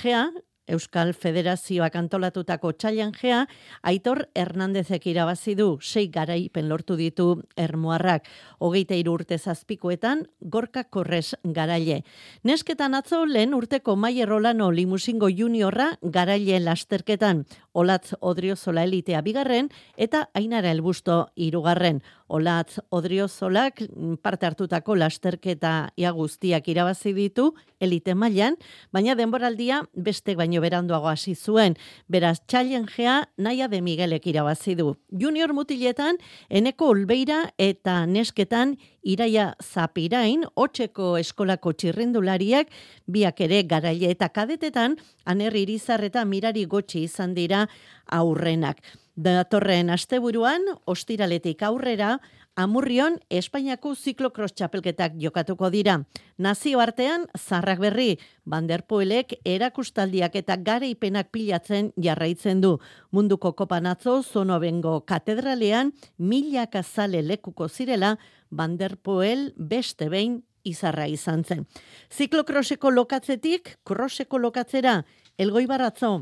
Euskal 0.68 1.14
Federazioak 1.14 1.96
antolatutako 1.96 2.72
txailanjea, 2.74 3.44
Aitor 3.86 4.26
Hernandezek 4.36 5.06
irabazi 5.12 5.54
du 5.56 5.78
sei 5.82 6.08
garaipen 6.10 6.70
lortu 6.70 6.98
ditu 6.98 7.28
ermuarrak. 7.58 8.26
Hogeita 8.60 8.96
urte 9.12 9.38
zazpikoetan, 9.38 10.26
gorka 10.42 10.84
korrez 10.84 11.36
garaile. 11.44 12.04
Nesketan 12.44 12.96
atzo 12.96 13.26
lehen 13.26 13.54
urteko 13.54 13.96
Maier 13.96 14.32
Olano 14.32 14.72
limusingo 14.72 15.30
juniorra 15.30 15.92
garaile 16.02 16.60
lasterketan. 16.60 17.46
Olatz 17.76 18.16
Odriozola 18.22 18.86
elitea 18.88 19.22
bigarren 19.22 19.70
eta 19.98 20.30
Ainara 20.34 20.72
Elbusto 20.72 21.26
irugarren. 21.36 22.02
Olatz 22.28 22.80
Odriozolak 22.90 23.84
parte 24.24 24.48
hartutako 24.48 24.96
lasterketa 24.96 25.92
ia 26.00 26.12
guztiak 26.16 26.68
irabazi 26.72 27.14
ditu 27.14 27.52
elite 27.80 28.16
mailan, 28.16 28.56
baina 28.96 29.14
denboraldia 29.20 29.82
beste 29.94 30.36
baino 30.40 30.62
beranduago 30.64 31.10
hasi 31.12 31.36
zuen. 31.36 31.76
Beraz, 32.08 32.40
challengea 32.48 33.30
naia 33.38 33.68
de 33.68 33.82
Miguelek 33.82 34.26
irabazi 34.32 34.76
du. 34.76 34.96
Junior 35.12 35.54
mutiletan, 35.54 36.18
eneko 36.50 36.90
olbeira 36.96 37.44
eta 37.58 38.06
nesketan 38.06 38.78
iraia 39.06 39.54
zapirain, 39.62 40.44
otxeko 40.56 41.16
eskolako 41.22 41.76
txirrendulariak, 41.78 42.74
biak 43.08 43.42
ere 43.46 43.62
garaile 43.70 44.10
eta 44.12 44.30
kadetetan, 44.34 44.98
anerri 45.26 45.64
irizar 45.68 46.04
eta 46.04 46.26
mirari 46.26 46.66
gotxi 46.66 47.06
izan 47.06 47.38
dira 47.38 47.68
aurrenak. 48.12 48.82
Datorren 49.16 49.94
asteburuan, 49.94 50.66
ostiraletik 50.92 51.62
aurrera, 51.64 52.18
Amurrion 52.56 53.18
Espainiako 53.28 53.90
ziklokros 54.00 54.54
txapelketak 54.56 55.18
jokatuko 55.20 55.68
dira. 55.74 55.98
Nazio 56.40 56.80
artean, 56.80 57.26
zarrak 57.36 57.82
berri, 57.84 58.14
Banderpoelek 58.48 59.34
erakustaldiak 59.44 60.38
eta 60.40 60.56
garaipenak 60.56 61.34
pilatzen 61.36 61.90
jarraitzen 62.00 62.62
du. 62.64 62.78
Munduko 63.12 63.52
kopanatzo, 63.60 64.22
zono 64.24 64.60
bengo 64.64 65.02
katedralean, 65.04 65.92
milak 66.18 66.78
azale 66.80 67.20
lekuko 67.28 67.68
zirela, 67.68 68.14
Banderpoel 68.50 69.50
beste 69.58 70.08
behin 70.08 70.40
izarra 70.64 71.10
izan 71.12 71.44
zen. 71.44 71.66
Ziklokroseko 72.08 72.90
lokatzetik, 72.90 73.76
kroseko 73.84 74.40
lokatzera, 74.40 75.02
elgoi 75.38 75.66
baratzo, 75.68 76.22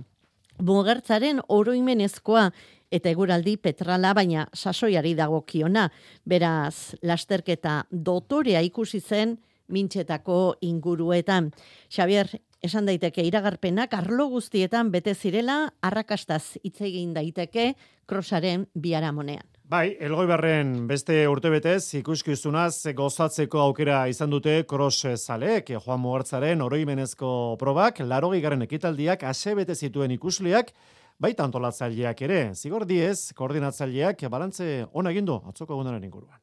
Bugertzaren 0.61 1.39
oroimenezkoa 1.49 2.51
eta 2.93 3.09
eguraldi 3.09 3.57
petrala 3.57 4.13
baina 4.13 4.45
sasoiari 4.53 5.15
dagokiona. 5.17 5.87
Beraz, 6.29 6.93
lasterketa 7.01 7.83
dotorea 7.89 8.61
ikusi 8.61 9.01
zen 9.01 9.37
mintxetako 9.73 10.57
inguruetan. 10.61 11.49
Xavier, 11.89 12.29
esan 12.63 12.85
daiteke 12.87 13.25
iragarpenak 13.27 13.93
arlo 13.97 14.29
guztietan 14.31 14.91
bete 14.93 15.15
zirela 15.15 15.73
arrakastaz 15.81 16.59
hitz 16.63 16.79
egin 16.81 17.13
daiteke 17.15 17.73
krosaren 18.07 18.67
biaramonean. 18.75 19.47
Bai, 19.73 19.95
elgoi 20.05 20.25
barren 20.27 20.73
beste 20.87 21.15
urtebetez 21.31 21.95
ikuskizunaz 21.97 22.91
gozatzeko 22.93 23.61
aukera 23.63 24.03
izan 24.11 24.29
dute 24.29 24.57
kros 24.69 25.05
zaleek, 25.15 25.71
Joan 25.79 26.01
Mugartzaren 26.03 26.61
oroimenezko 26.61 27.55
probak, 27.59 28.03
larogi 28.03 28.41
garen 28.43 28.61
ekitaldiak 28.67 29.23
ase 29.23 29.55
bete 29.55 29.73
zituen 29.73 30.11
ikusliak, 30.11 30.73
baita 31.19 31.45
antolatzaileak 31.47 32.21
ere, 32.25 32.39
zigor 32.55 32.85
diez, 32.85 33.33
koordinatzaileak 33.37 34.25
balantze 34.31 34.85
ona 34.93 35.11
egindu 35.11 35.39
atzoko 35.49 35.77
egunaren 35.77 36.03
inguruan. 36.03 36.39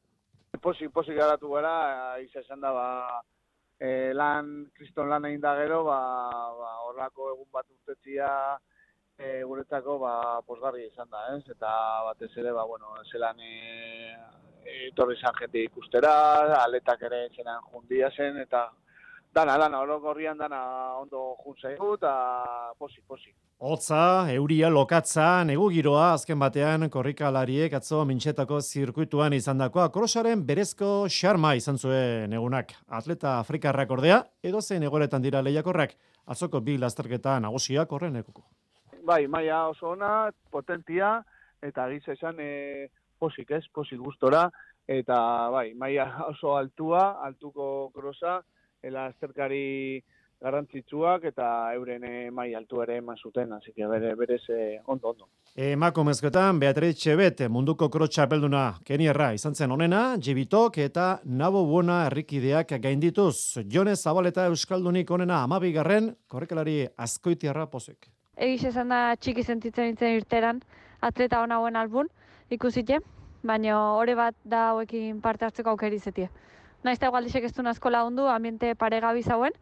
Posi, 0.61 0.88
posi 0.88 1.14
garatu 1.14 1.50
gara, 1.54 2.18
izan 2.20 2.42
esan 2.42 2.61
da, 2.61 2.72
ba, 2.74 2.88
e, 3.78 4.12
lan, 4.12 4.50
kriston 4.76 5.09
lan 5.09 5.24
egin 5.28 5.40
da 5.40 5.54
gero, 5.61 5.83
ba, 5.87 6.00
ba, 6.59 6.72
horrako 6.88 7.30
egun 7.35 7.48
bat 7.52 7.66
urtetzia, 7.70 8.28
e, 9.16 9.40
guretzako, 9.48 9.98
ba, 10.02 10.14
posgarri 10.46 10.87
izan 10.87 11.09
da, 11.12 11.24
ez? 11.37 11.42
Eta 11.54 11.70
batez 12.09 12.30
ere, 12.37 12.52
ba, 12.56 12.66
bueno, 12.68 12.92
zelan 13.12 13.40
e, 13.40 13.54
etorri 14.90 15.16
izan 15.16 15.38
jente 15.40 15.64
ikustera, 15.64 16.12
aletak 16.61 17.06
ere 17.09 17.26
zelan 17.37 17.64
jundia 17.72 18.11
zen, 18.16 18.37
eta 18.44 18.68
dana, 19.32 19.56
dana, 19.58 19.84
gorrian 19.98 20.38
dana 20.38 20.60
ondo 20.98 21.36
juntzaigu, 21.44 21.94
eta 21.94 22.74
posi, 22.78 23.00
posi. 23.06 23.32
Hotza, 23.58 24.32
euria, 24.32 24.70
lokatza, 24.70 25.44
negu 25.44 25.68
giroa, 25.70 26.14
azken 26.14 26.38
batean 26.40 26.88
korrikalariek 26.90 27.74
atzo 27.76 28.04
mintxetako 28.08 28.60
zirkuituan 28.60 29.36
izan 29.36 29.58
dakoa, 29.60 29.90
korosaren 29.92 30.46
berezko 30.46 31.06
xarma 31.08 31.54
izan 31.54 31.78
zuen 31.78 32.32
egunak. 32.32 32.72
Atleta 32.88 33.38
Afrikarrak 33.38 33.90
ordea, 33.90 34.22
edo 34.42 34.62
zen 34.62 34.82
egoretan 34.88 35.22
dira 35.22 35.42
lehiakorrak, 35.42 35.92
atzoko 36.26 36.60
bi 36.60 36.78
lasterketa 36.78 37.38
nagusiak 37.40 37.92
horren 37.92 38.16
ekuko. 38.22 38.46
Bai, 39.04 39.26
maia 39.26 39.66
oso 39.68 39.92
ona, 39.92 40.30
potentia, 40.50 41.18
eta 41.62 41.86
giz 41.92 42.06
esan 42.16 42.40
e, 42.40 42.88
posik 43.20 43.50
ez, 43.52 43.66
posik 43.74 44.00
gustora, 44.00 44.48
eta 44.88 45.20
bai, 45.52 45.74
maia 45.74 46.08
oso 46.32 46.56
altua, 46.56 47.20
altuko 47.26 47.90
krosa, 47.94 48.40
ela 48.82 49.06
azterkari 49.10 50.02
garrantzitsuak 50.40 51.26
eta 51.28 51.46
euren 51.76 52.04
mai 52.32 52.54
altu 52.56 52.80
ere 52.80 52.96
eman 52.96 53.18
zuten, 53.20 53.52
hasi 53.52 53.72
que 53.76 53.86
bere 53.86 54.14
berez 54.16 54.42
eh, 54.48 54.80
ondo 54.86 55.10
ondo. 55.10 55.28
Emakumezkoetan 55.56 56.58
Beatriz 56.60 56.94
Chebet 57.02 57.42
munduko 57.50 57.90
krotxa 57.90 58.26
pelduna 58.28 58.78
Kenierra 58.86 59.32
izan 59.36 59.54
zen 59.54 59.72
onena, 59.72 60.16
Jibitok 60.16 60.78
eta 60.78 61.20
Nabo 61.24 61.64
Buona 61.66 62.06
herrikideak 62.06 62.72
gaindituz. 62.80 63.58
Jone 63.70 63.96
Zabaleta 63.96 64.46
Euskaldunik 64.48 65.10
onena 65.10 65.44
12garren 65.46 66.14
korrekalari 66.28 66.86
azkoitiarra 66.96 67.66
pozek. 67.66 68.08
Egiz 68.36 68.64
esan 68.64 68.88
da 68.88 69.16
txiki 69.20 69.44
sentitzen 69.44 69.92
ditzen 69.92 70.16
irteran 70.16 70.62
atleta 71.04 71.42
ona 71.42 71.58
buen 71.60 71.76
albun 71.76 72.08
ikusite, 72.50 73.00
baina 73.44 73.76
hori 73.98 74.14
bat 74.14 74.36
da 74.44 74.70
hauekin 74.70 75.20
parte 75.20 75.44
hartzeko 75.44 75.74
aukeri 75.74 76.00
zetie. 76.80 76.84
Naizta 76.84 77.06
igualdisek 77.06 77.44
ez 77.44 77.52
du 77.52 77.68
asko 77.68 77.90
lagundu, 77.90 78.26
ambiente 78.26 78.74
paregabi 78.74 79.22
zauen, 79.22 79.52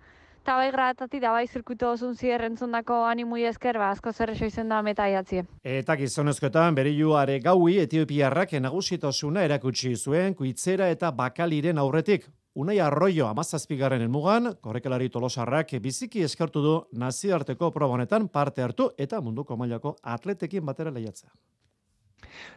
eta 0.43 0.57
bai 0.57 0.71
gratati 0.71 1.21
da 1.21 1.33
bai 1.33 1.47
zirkuito 1.47 1.91
ozun 1.91 2.15
zier 2.15 2.43
entzundako 2.43 3.05
animui 3.05 3.45
esker, 3.45 3.79
ba, 3.79 3.91
asko 3.91 4.13
zer 4.13 4.31
izen 4.31 4.69
da 4.69 4.83
meta 4.83 5.09
iatzie. 5.09 5.45
Eta 5.63 5.97
gizonezkoetan, 5.97 6.75
bere 6.75 6.91
juare 6.97 7.41
gaui 7.41 7.79
Etiopiarrak 7.79 8.53
enagusitasuna 8.53 9.45
erakutsi 9.45 9.97
zuen, 9.97 10.35
kuitzera 10.35 10.89
eta 10.89 11.11
bakaliren 11.11 11.79
aurretik. 11.79 12.29
Unai 12.55 12.81
arroio 12.81 13.29
amazazpigarren 13.29 14.03
elmugan, 14.03 14.55
korrekalari 14.61 15.09
tolosarrak 15.09 15.77
biziki 15.81 16.23
eskartu 16.23 16.63
du 16.63 16.87
naziarteko 16.93 17.71
probonetan 17.71 18.29
parte 18.29 18.63
hartu 18.63 18.91
eta 18.99 19.21
munduko 19.21 19.57
mailako 19.57 19.97
atletekin 20.03 20.65
batera 20.67 20.91
lehiatzea. 20.91 21.31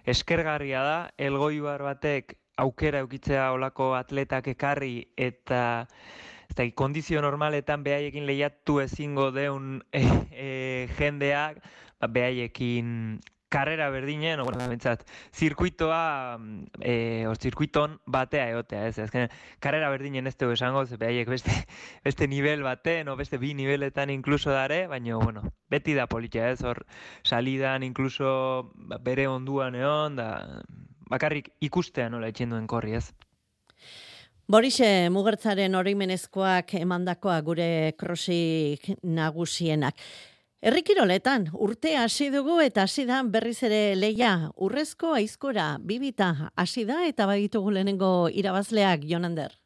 Eskergarria 0.05 0.81
da, 0.81 1.09
elgoibar 1.17 1.83
batek 1.83 2.40
aukera 2.61 3.01
eukitzea 3.05 3.51
olako 3.55 3.93
atletak 3.97 4.51
ekarri 4.53 4.95
eta 5.17 5.61
ez 6.51 6.55
da, 6.57 6.67
kondizio 6.75 7.21
normaletan 7.23 7.83
behaiekin 7.83 8.27
lehiatu 8.27 8.81
ezingo 8.83 9.31
deun 9.31 9.81
e, 9.91 10.05
e, 10.31 10.47
jendeak, 10.97 11.61
ba, 11.99 12.09
behaiekin 12.11 13.21
karrera 13.51 13.89
berdinen, 13.91 14.37
no, 14.39 14.45
bueno, 14.47 14.63
bentsat, 14.71 15.01
zirkuitoa, 15.35 16.39
e, 16.79 17.25
o, 17.27 17.33
zirkuiton 17.35 17.97
batea 18.07 18.45
egotea, 18.53 18.85
ez, 18.87 18.95
ezken, 19.03 19.27
karrera 19.59 19.89
berdinen 19.91 20.29
ez 20.31 20.37
dugu 20.39 20.55
esango, 20.55 20.85
ze 20.85 20.95
behaiek 21.01 21.27
beste, 21.27 21.51
beste 22.07 22.29
nivel 22.31 22.63
baten, 22.63 23.11
o 23.11 23.17
beste 23.19 23.41
bi 23.41 23.51
niveletan 23.57 24.09
inkluso 24.09 24.55
dare, 24.55 24.85
baina, 24.87 25.19
bueno, 25.19 25.43
beti 25.69 25.97
da 25.99 26.07
politia, 26.07 26.47
ez, 26.55 26.63
hor, 26.63 26.85
salidan 27.27 27.83
inkluso 27.83 28.71
ba, 28.87 29.01
bere 29.03 29.27
onduan 29.27 29.75
egon, 29.75 30.15
da, 30.15 30.31
bakarrik 31.11 31.51
ikustea 31.61 32.09
nola 32.09 32.31
etxen 32.31 32.55
duen 32.55 32.67
korri, 32.67 32.95
ez. 32.97 33.11
Borixe, 34.51 35.07
mugertzaren 35.13 35.77
oroimenezkoak 35.79 36.73
emandakoa 36.81 37.37
gure 37.45 37.69
krosik 37.99 38.89
nagusienak. 39.03 39.95
Errikiroletan, 40.61 41.47
urte 41.57 41.95
hasi 41.97 42.27
dugu 42.33 42.59
eta 42.61 42.83
hasi 42.85 43.07
da 43.07 43.21
berriz 43.23 43.61
ere 43.65 43.95
leia 43.95 44.51
urrezko 44.61 45.15
aizkora 45.17 45.71
bibita 45.79 46.51
hasi 46.53 46.85
da 46.85 46.99
eta 47.07 47.25
baditugu 47.31 47.71
lehenengo 47.77 48.11
irabazleak 48.29 49.07
Jonander. 49.09 49.60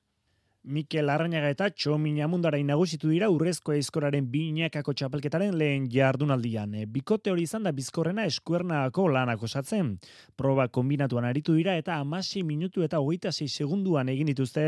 Mikel 0.65 1.12
Arrañaga 1.13 1.51
eta 1.54 1.67
Txomin 1.69 2.17
Amundara 2.25 2.58
inagusitu 2.58 3.12
dira 3.12 3.28
urrezko 3.30 3.75
eizkoraren 3.75 4.25
binakako 4.34 4.95
txapelketaren 4.97 5.54
lehen 5.60 5.86
jardunaldian. 5.93 6.73
E, 6.73 6.88
bikote 6.89 7.30
hori 7.30 7.45
izan 7.45 7.67
da 7.67 7.73
bizkorrena 7.75 8.25
eskuernaako 8.25 9.06
lanak 9.13 9.43
osatzen. 9.45 9.91
Proba 10.36 10.65
kombinatuan 10.73 11.28
aritu 11.30 11.54
dira 11.54 11.75
eta 11.78 11.99
amasi 12.01 12.41
minutu 12.43 12.82
eta 12.82 12.97
hogeita 12.97 13.32
zei 13.32 13.47
segunduan 13.47 14.10
egin 14.10 14.32
dituzte 14.34 14.65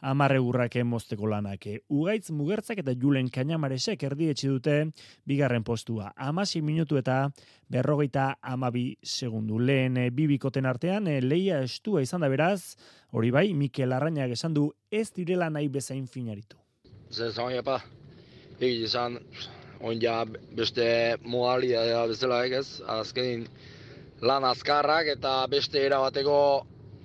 amarre 0.00 0.40
urrake 0.40 0.84
mozteko 0.84 1.28
lanak. 1.28 1.68
E, 1.68 1.82
ugaitz 1.92 2.30
mugertzak 2.32 2.80
eta 2.80 2.96
julen 2.96 3.28
kainamaresek 3.28 4.08
erdietxe 4.08 4.48
dute 4.48 4.80
bigarren 5.28 5.64
postua. 5.64 6.14
Amasi 6.16 6.64
minutu 6.64 6.96
eta 6.96 7.28
berrogeita 7.68 8.38
amabi 8.40 8.94
segundu. 9.02 9.60
Lehen 9.60 10.00
e, 10.00 10.08
bibikoten 10.08 10.64
artean, 10.64 11.06
e, 11.06 11.20
leia 11.20 11.60
estua 11.68 12.00
izan 12.00 12.24
da 12.24 12.32
beraz, 12.32 12.76
Hori 13.14 13.28
bai, 13.30 13.52
Mikel 13.54 13.92
Arrainak 13.94 14.32
esan 14.34 14.56
du 14.56 14.64
ez 14.90 15.12
direla 15.34 15.50
nahi 15.50 15.68
bezain 15.68 16.06
finaritu. 16.06 16.56
Zer 17.10 17.32
zan 17.32 17.52
epa, 17.52 17.80
egin 18.60 18.84
izan, 18.86 19.18
oin 19.80 20.00
ja 20.00 20.24
beste 20.56 21.16
modalia 21.24 21.82
da 21.90 22.06
bezala 22.06 22.44
egez, 22.46 22.80
azkenin 22.86 23.48
lan 24.22 24.44
azkarrak 24.44 25.10
eta 25.16 25.46
beste 25.50 25.82
erabateko 25.82 26.38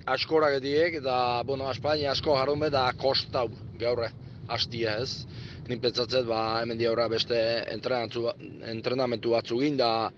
askorak 0.06 0.60
ediek, 0.60 1.00
eta, 1.02 1.42
bueno, 1.44 1.70
Espainia 1.70 2.12
asko 2.12 2.36
jarrun 2.38 2.62
da 2.70 2.92
kostau 2.96 3.48
gaurre, 3.78 4.10
hastia 4.48 4.96
ez. 5.02 5.26
Nin 5.68 5.80
pentsatzet, 5.80 6.26
ba, 6.26 6.62
hemen 6.62 6.78
diaurra 6.78 7.08
beste 7.08 7.36
entrenamentu 7.68 9.34
batzu 9.34 9.60
egin, 9.60 9.76
da 9.76 10.10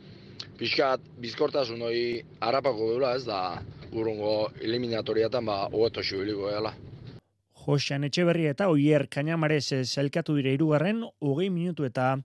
pixkat 0.58 1.00
bizkortasun 1.20 1.82
hori 1.82 2.22
harapako 2.40 2.92
dula 2.94 3.16
ez, 3.16 3.24
da 3.26 3.58
urungo 3.92 4.50
eliminatoriatan 4.62 5.44
ba 5.44 5.66
hobeto 5.72 6.00
xubiliko 6.00 6.48
gela. 6.48 6.72
Josean 7.62 8.02
Etxeberri 8.08 8.48
eta 8.50 8.66
Oier 8.72 9.06
Kainamarez 9.12 9.84
zelkatu 9.84 10.34
dire 10.34 10.54
irugarren, 10.56 11.04
hogei 11.20 11.50
minutu 11.50 11.86
eta 11.86 12.16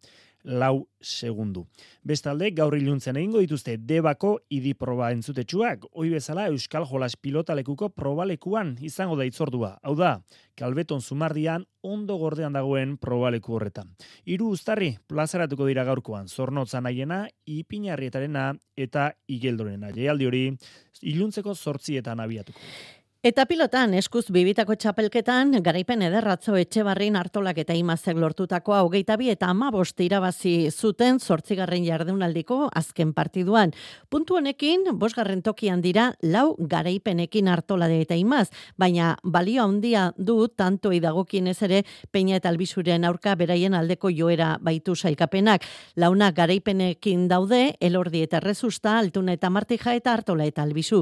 lau 0.47 0.87
segundu. 1.01 1.65
Bestalde, 2.07 2.49
gaur 2.55 2.75
iluntzen 2.77 3.17
egingo 3.19 3.41
dituzte 3.43 3.75
debako 3.77 4.37
idi 4.53 4.73
proba 4.73 5.11
entzutetsuak, 5.11 5.85
hoi 5.91 6.07
bezala 6.13 6.47
Euskal 6.47 6.87
Jolas 6.87 7.17
pilotalekuko 7.19 7.89
probalekuan 7.89 8.77
izango 8.81 9.17
da 9.19 9.27
itzordua. 9.27 9.73
Hau 9.83 9.93
da, 9.99 10.13
kalbeton 10.57 11.01
zumardian 11.01 11.67
ondo 11.83 12.17
gordean 12.17 12.55
dagoen 12.55 12.95
probaleku 12.97 13.57
horretan. 13.59 13.91
Hiru 14.25 14.53
uztarri 14.55 14.95
plazaratuko 15.07 15.67
dira 15.67 15.83
gaurkoan, 15.87 16.27
zornotza 16.27 16.81
nahiena, 16.81 17.25
ipinarrietarena 17.45 18.53
eta 18.77 19.11
igeldorena. 19.27 19.91
Jaialdi 19.93 20.31
hori, 20.31 20.45
iluntzeko 21.01 21.55
sortzietan 21.55 22.23
abiatuko. 22.23 22.63
Eta 23.25 23.47
pilotan, 23.49 23.95
eskuz 23.97 24.27
bibitako 24.29 24.75
txapelketan, 24.77 25.55
garaipen 25.65 26.03
ederratzo 26.05 26.53
etxe 26.53 26.83
barrin 26.85 27.15
hartolak 27.17 27.57
eta 27.57 27.73
imazek 27.73 28.19
lortutako 28.21 28.75
hogeita 28.77 29.15
bi 29.17 29.31
eta 29.33 29.47
amabost 29.49 30.03
irabazi 30.05 30.69
zuten 30.69 31.17
sortzigarren 31.17 31.81
jardunaldiko 31.81 32.67
azken 32.69 33.15
partiduan. 33.17 33.73
Puntu 34.13 34.37
honekin, 34.37 34.85
bosgarren 35.01 35.41
tokian 35.41 35.81
dira, 35.81 36.11
lau 36.21 36.53
garaipenekin 36.59 37.49
hartolade 37.49 37.97
eta 38.03 38.13
imaz, 38.13 38.51
baina 38.77 39.15
balio 39.23 39.65
handia 39.65 40.11
du 40.15 40.47
tanto 40.47 40.93
idagokin 40.93 41.47
ez 41.47 41.57
ere 41.65 41.81
peina 42.11 42.37
eta 42.37 42.53
albisuren 42.53 43.03
aurka 43.03 43.33
beraien 43.33 43.73
aldeko 43.73 44.13
joera 44.13 44.59
baitu 44.61 44.93
sailkapenak. 44.93 45.65
Launa 45.95 46.29
garaipenekin 46.29 47.25
daude, 47.27 47.73
elordi 47.81 48.21
eta 48.29 48.45
rezusta, 48.45 48.99
altuna 48.99 49.33
eta 49.33 49.49
martija 49.49 49.97
eta 49.97 50.13
hartola 50.13 50.45
eta 50.45 50.61
albisu 50.61 51.01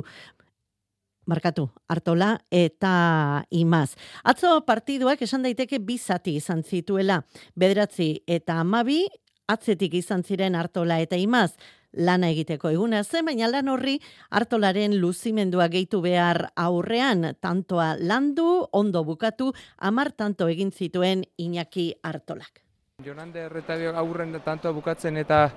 markatu, 1.25 1.69
hartola 1.87 2.37
eta 2.51 3.43
imaz. 3.49 3.95
Atzo 4.23 4.59
partiduak 4.65 5.21
esan 5.21 5.45
daiteke 5.45 5.79
bizati 5.79 6.35
izan 6.39 6.63
zituela, 6.63 7.21
bederatzi 7.55 8.23
eta 8.27 8.59
amabi, 8.61 9.05
atzetik 9.47 9.93
izan 10.01 10.23
ziren 10.23 10.55
hartola 10.55 10.99
eta 11.03 11.17
imaz, 11.21 11.51
lana 11.95 12.29
egiteko 12.33 12.69
eguna 12.73 13.03
zen, 13.03 13.25
baina 13.25 13.47
lan 13.47 13.69
horri 13.71 13.95
hartolaren 14.29 14.97
luzimendua 14.99 15.67
gehitu 15.71 16.01
behar 16.03 16.49
aurrean, 16.55 17.33
tantoa 17.39 17.95
landu, 17.99 18.67
ondo 18.71 19.03
bukatu, 19.03 19.53
amar 19.77 20.11
tanto 20.11 20.49
egin 20.51 20.71
zituen 20.71 21.23
Iñaki 21.37 21.93
hartolak. 22.03 22.61
Jonande 23.03 23.41
erretadio 23.49 23.91
aurren 23.99 24.37
tantoa 24.43 24.71
bukatzen 24.71 25.17
eta 25.17 25.49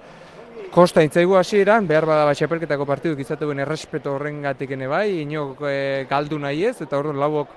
Kosta 0.68 1.00
intzaigu 1.00 1.32
hasieran 1.38 1.86
behar 1.88 2.04
bada 2.04 2.24
bat 2.28 2.36
xapelketako 2.36 2.84
partiduk 2.86 3.22
izatuen 3.22 3.62
errespeto 3.64 4.12
horren 4.14 4.44
ene 4.44 4.86
bai, 4.86 5.20
inok 5.22 5.62
e, 5.64 6.06
galdu 6.10 6.38
nahi 6.38 6.64
ez, 6.64 6.76
eta 6.82 6.98
orduan 6.98 7.18
lauok 7.18 7.48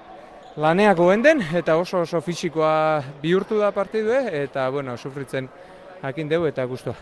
laneak 0.55 0.97
den, 1.23 1.43
eta 1.53 1.75
oso 1.77 2.01
oso 2.01 2.21
fisikoa 2.21 3.03
bihurtu 3.21 3.59
da 3.59 3.71
partidue, 3.71 4.43
eta 4.43 4.69
bueno, 4.69 4.97
sufritzen 4.97 5.49
hakin 6.01 6.29
dugu 6.29 6.47
eta 6.47 6.63
guztua. 6.65 6.95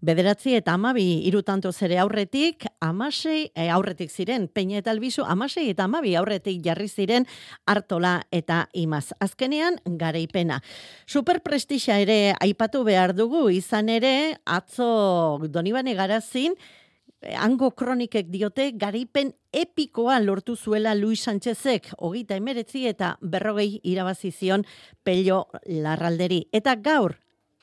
Bederatzi 0.00 0.52
eta 0.54 0.74
amabi 0.76 1.22
irutanto 1.26 1.72
zere 1.72 1.96
aurretik, 1.98 2.66
amasei 2.84 3.50
e, 3.54 3.68
aurretik 3.72 4.10
ziren, 4.12 4.46
peina 4.48 4.76
eta 4.82 4.92
albizu, 4.92 5.24
amasei 5.24 5.70
eta 5.70 5.86
amabi 5.88 6.14
aurretik 6.16 6.60
jarri 6.64 6.88
ziren 6.88 7.24
hartola 7.66 8.20
eta 8.30 8.66
imaz. 8.74 9.14
Azkenean, 9.20 9.78
gareipena. 9.86 10.60
Superprestixa 11.06 11.96
ere 12.04 12.34
aipatu 12.40 12.84
behar 12.84 13.14
dugu, 13.16 13.48
izan 13.50 13.88
ere, 13.88 14.36
atzo 14.44 15.38
donibane 15.48 15.94
garazin, 15.94 16.56
eh, 17.22 17.34
Hango 17.40 17.70
kronikek 17.72 18.28
diote 18.28 18.72
garaipen 18.76 19.32
epikoa 19.52 20.20
lortu 20.20 20.56
zuela 20.56 20.94
Luis 20.94 21.22
Sánchezek, 21.24 21.88
hogita 21.98 22.36
emeretzi 22.36 22.86
eta 22.86 23.16
berrogei 23.22 23.80
irabazizion 23.82 24.66
pello 25.02 25.46
larralderi. 25.64 26.44
Eta 26.52 26.76
gaur, 26.76 27.16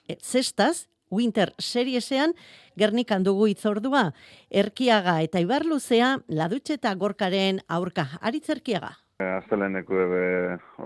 e, 0.09 0.17
zestaz, 0.17 0.87
Winter 1.13 1.53
Seriesean 1.59 2.33
Gernikan 2.79 3.23
dugu 3.23 3.47
itzordua, 3.51 4.07
Erkiaga 4.49 5.19
eta 5.21 5.41
Ibarluzea 5.43 6.17
ladutxe 6.27 6.79
eta 6.79 6.93
gorkaren 6.97 7.61
aurka. 7.69 8.07
Aritz 8.21 8.49
Erkiaga. 8.49 8.95
Azteleneko 9.23 9.99
ebe 10.03 10.23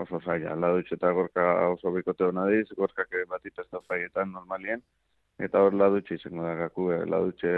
oso 0.04 0.20
zaila, 0.20 0.54
ladutxe 0.54 0.98
eta 0.98 1.10
gorka 1.16 1.46
oso 1.72 1.90
bikote 1.94 2.28
hona 2.28 2.44
diz, 2.52 2.66
gorkak 2.76 3.16
bat 3.30 3.42
da 3.56 3.80
zaietan 3.88 4.32
normalien, 4.32 4.82
eta 5.38 5.62
hor 5.62 5.74
ladutxe 5.74 6.18
izango 6.18 6.44
da 6.44 6.54
gaku, 6.54 6.90
eh, 6.92 7.04
ladutxe 7.06 7.50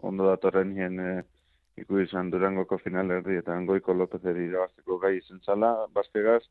ondo 0.00 0.26
datorren 0.30 0.72
hien 0.76 0.98
e, 1.00 1.12
iku 1.82 2.00
izan 2.00 2.30
durangoko 2.30 2.78
final 2.78 3.10
erdi, 3.10 3.36
eta 3.36 3.58
goiko 3.68 3.94
Lopez 3.94 4.24
eri 4.24 4.48
irabazteko 4.48 4.98
gai 4.98 5.16
izan 5.18 5.40
zala, 5.44 5.72
bazkegaz, 5.94 6.42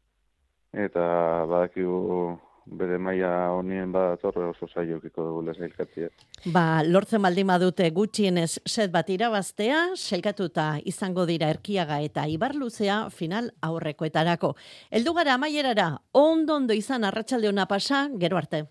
eta 0.86 1.04
badakigu 1.50 2.40
bere 2.66 2.98
maila 3.02 3.52
honien 3.56 3.92
badatorre 3.92 4.46
oso 4.50 4.68
saiokiko 4.68 5.26
dugu 5.26 5.42
lesailkatzea. 5.48 6.10
Ba, 6.54 6.84
lortzen 6.88 7.22
baldin 7.22 7.48
badute 7.50 7.90
gutxienez 7.96 8.60
set 8.66 8.92
bat 8.92 9.10
irabaztea, 9.10 9.96
selkatuta 9.96 10.68
izango 10.86 11.26
dira 11.30 11.50
erkiaga 11.54 12.02
eta 12.02 12.28
ibarluzea 12.28 13.10
final 13.10 13.52
aurrekoetarako. 13.62 14.56
Eldu 14.92 15.14
gara 15.18 15.36
amaierara, 15.36 15.90
ondo 16.14 16.56
ondo 16.56 16.74
izan 16.74 17.04
arratsalde 17.04 17.50
pasa, 17.68 18.10
gero 18.18 18.38
arte. 18.38 18.66